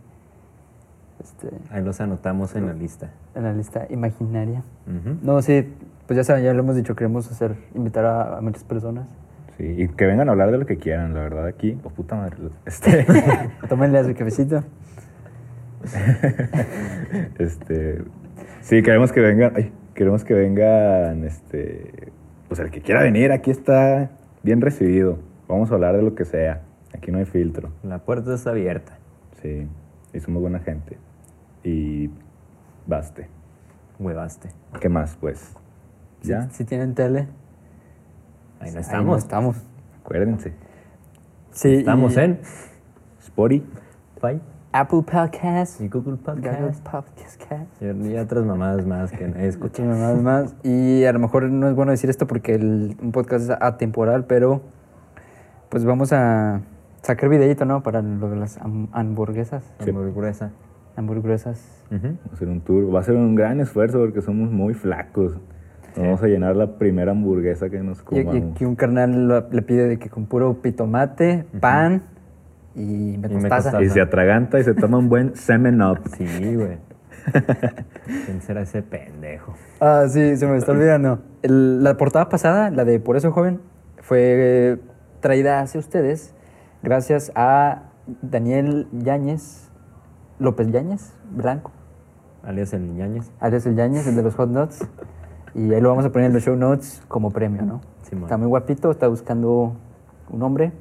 [1.22, 3.10] este, Ahí los anotamos en la lista.
[3.34, 4.62] en la lista imaginaria.
[5.22, 5.72] No, sí,
[6.06, 9.06] pues ya saben, ya lo hemos dicho, queremos hacer, invitar a, a muchas personas.
[9.56, 11.78] Sí, y que vengan a hablar de lo que quieran, la verdad, aquí.
[11.84, 12.36] Oh, puta madre.
[12.66, 13.06] Este,
[13.68, 14.64] Tómenle a su cafecito.
[17.38, 18.02] este,
[18.62, 22.10] sí, queremos que vengan, ay, queremos que vengan, este,
[22.48, 24.10] pues el que quiera venir, aquí está
[24.42, 25.18] bien recibido.
[25.46, 26.62] Vamos a hablar de lo que sea.
[26.92, 27.70] Aquí no hay filtro.
[27.82, 28.98] La puerta está abierta.
[29.42, 29.68] Sí,
[30.12, 30.96] y somos buena gente.
[31.62, 32.10] Y
[32.86, 33.28] baste.
[33.98, 34.48] Huevaste.
[34.80, 35.54] ¿Qué más, pues?
[36.22, 36.48] ¿Ya?
[36.50, 37.28] Si, si tienen tele,
[38.60, 39.06] Ahí no ahí estamos.
[39.06, 39.56] no estamos.
[40.02, 40.52] Acuérdense.
[41.52, 42.40] Sí, Estamos y en
[43.20, 44.40] Spotify.
[44.72, 47.40] Apple Podcast, y Google Google Podcast.
[47.80, 49.84] Y otras mamadas más que nadie escucha.
[49.84, 50.56] Escuchen más.
[50.64, 54.24] Y a lo mejor no es bueno decir esto porque el, un podcast es atemporal,
[54.24, 54.62] pero
[55.68, 56.62] pues vamos a
[57.02, 57.84] sacar videito, ¿no?
[57.84, 59.62] Para lo de las ham- hamburguesas.
[59.78, 59.90] Sí.
[59.90, 60.50] Hamburguesa.
[60.96, 61.84] Hamburguesas.
[61.92, 62.92] Va a ser un tour.
[62.92, 65.38] Va a ser un gran esfuerzo porque somos muy flacos.
[65.96, 68.34] Vamos a llenar la primera hamburguesa que nos comamos.
[68.34, 72.02] y aquí un carnal lo- le pide de que con puro pitomate, pan
[72.74, 73.56] y me Y me mostaza.
[73.70, 73.82] costaza.
[73.82, 75.98] Y se atraganta y se toma un buen semen up.
[76.16, 76.78] Sí, güey.
[78.26, 79.54] ¿Quién será ese pendejo?
[79.80, 81.20] Ah, sí, se me está olvidando.
[81.42, 83.60] El- la portada pasada, la de Por eso joven,
[84.02, 84.78] fue
[85.20, 86.34] traída hacia ustedes
[86.82, 87.84] gracias a
[88.20, 89.70] Daniel Yáñez,
[90.38, 91.70] López Yáñez, Blanco,
[92.42, 93.30] Alias el Niñañez.
[93.40, 94.86] alias el Yáñez, el de los hot nuts.
[95.54, 97.80] Y ahí lo vamos a poner en los show notes como premio, ¿no?
[98.02, 98.24] Simón.
[98.24, 99.74] Está muy guapito, está buscando
[100.30, 100.72] un hombre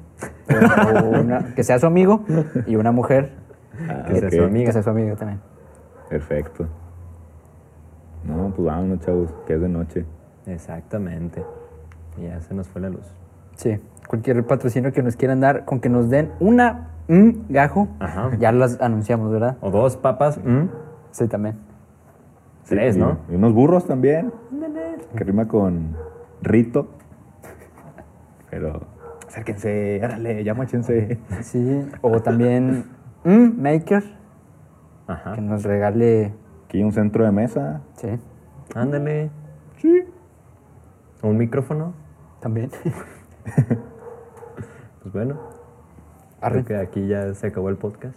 [0.48, 2.24] o una- que sea su amigo
[2.66, 3.32] y una mujer
[3.88, 4.66] Ah, Que sea su amiga.
[4.66, 5.40] que sea su amigo también.
[6.08, 6.66] Perfecto.
[8.24, 10.04] No, pues vámonos, chavos, que es de noche.
[10.46, 11.42] Exactamente.
[12.16, 13.04] Y ya se nos fue la luz.
[13.56, 18.30] Sí, cualquier patrocinio que nos quieran dar, con que nos den una mm, gajo, Ajá.
[18.38, 19.56] ya las anunciamos, ¿verdad?
[19.60, 20.38] O dos papas.
[20.44, 20.68] ¿m?
[21.10, 21.56] Sí, también.
[22.68, 23.18] Tres, y- ¿no?
[23.30, 24.32] Y unos burros también.
[25.16, 25.96] Que rima con
[26.42, 26.88] rito.
[28.50, 28.80] Pero
[29.26, 30.54] acérquense, árale, ya.
[31.42, 32.84] Sí, o también
[33.24, 34.04] mm, Maker,
[35.06, 35.32] Ajá.
[35.34, 36.32] que nos regale,
[36.66, 37.82] Aquí un centro de mesa.
[37.94, 38.08] sí,
[38.74, 39.30] Ándale.
[39.76, 40.04] Sí.
[41.22, 41.92] Un micrófono.
[42.40, 42.70] también.
[45.02, 45.38] Pues bueno.
[46.40, 46.64] Arre.
[46.64, 48.16] Creo que aquí ya se acabó el podcast.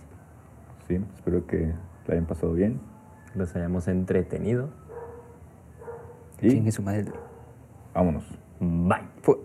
[0.87, 1.73] Sí, espero que
[2.07, 2.79] la hayan pasado bien.
[3.37, 4.69] Los hayamos entretenido.
[6.41, 7.05] Y Chingue su madre.
[7.93, 8.23] vámonos.
[8.59, 9.07] Bye.
[9.21, 9.39] Fu-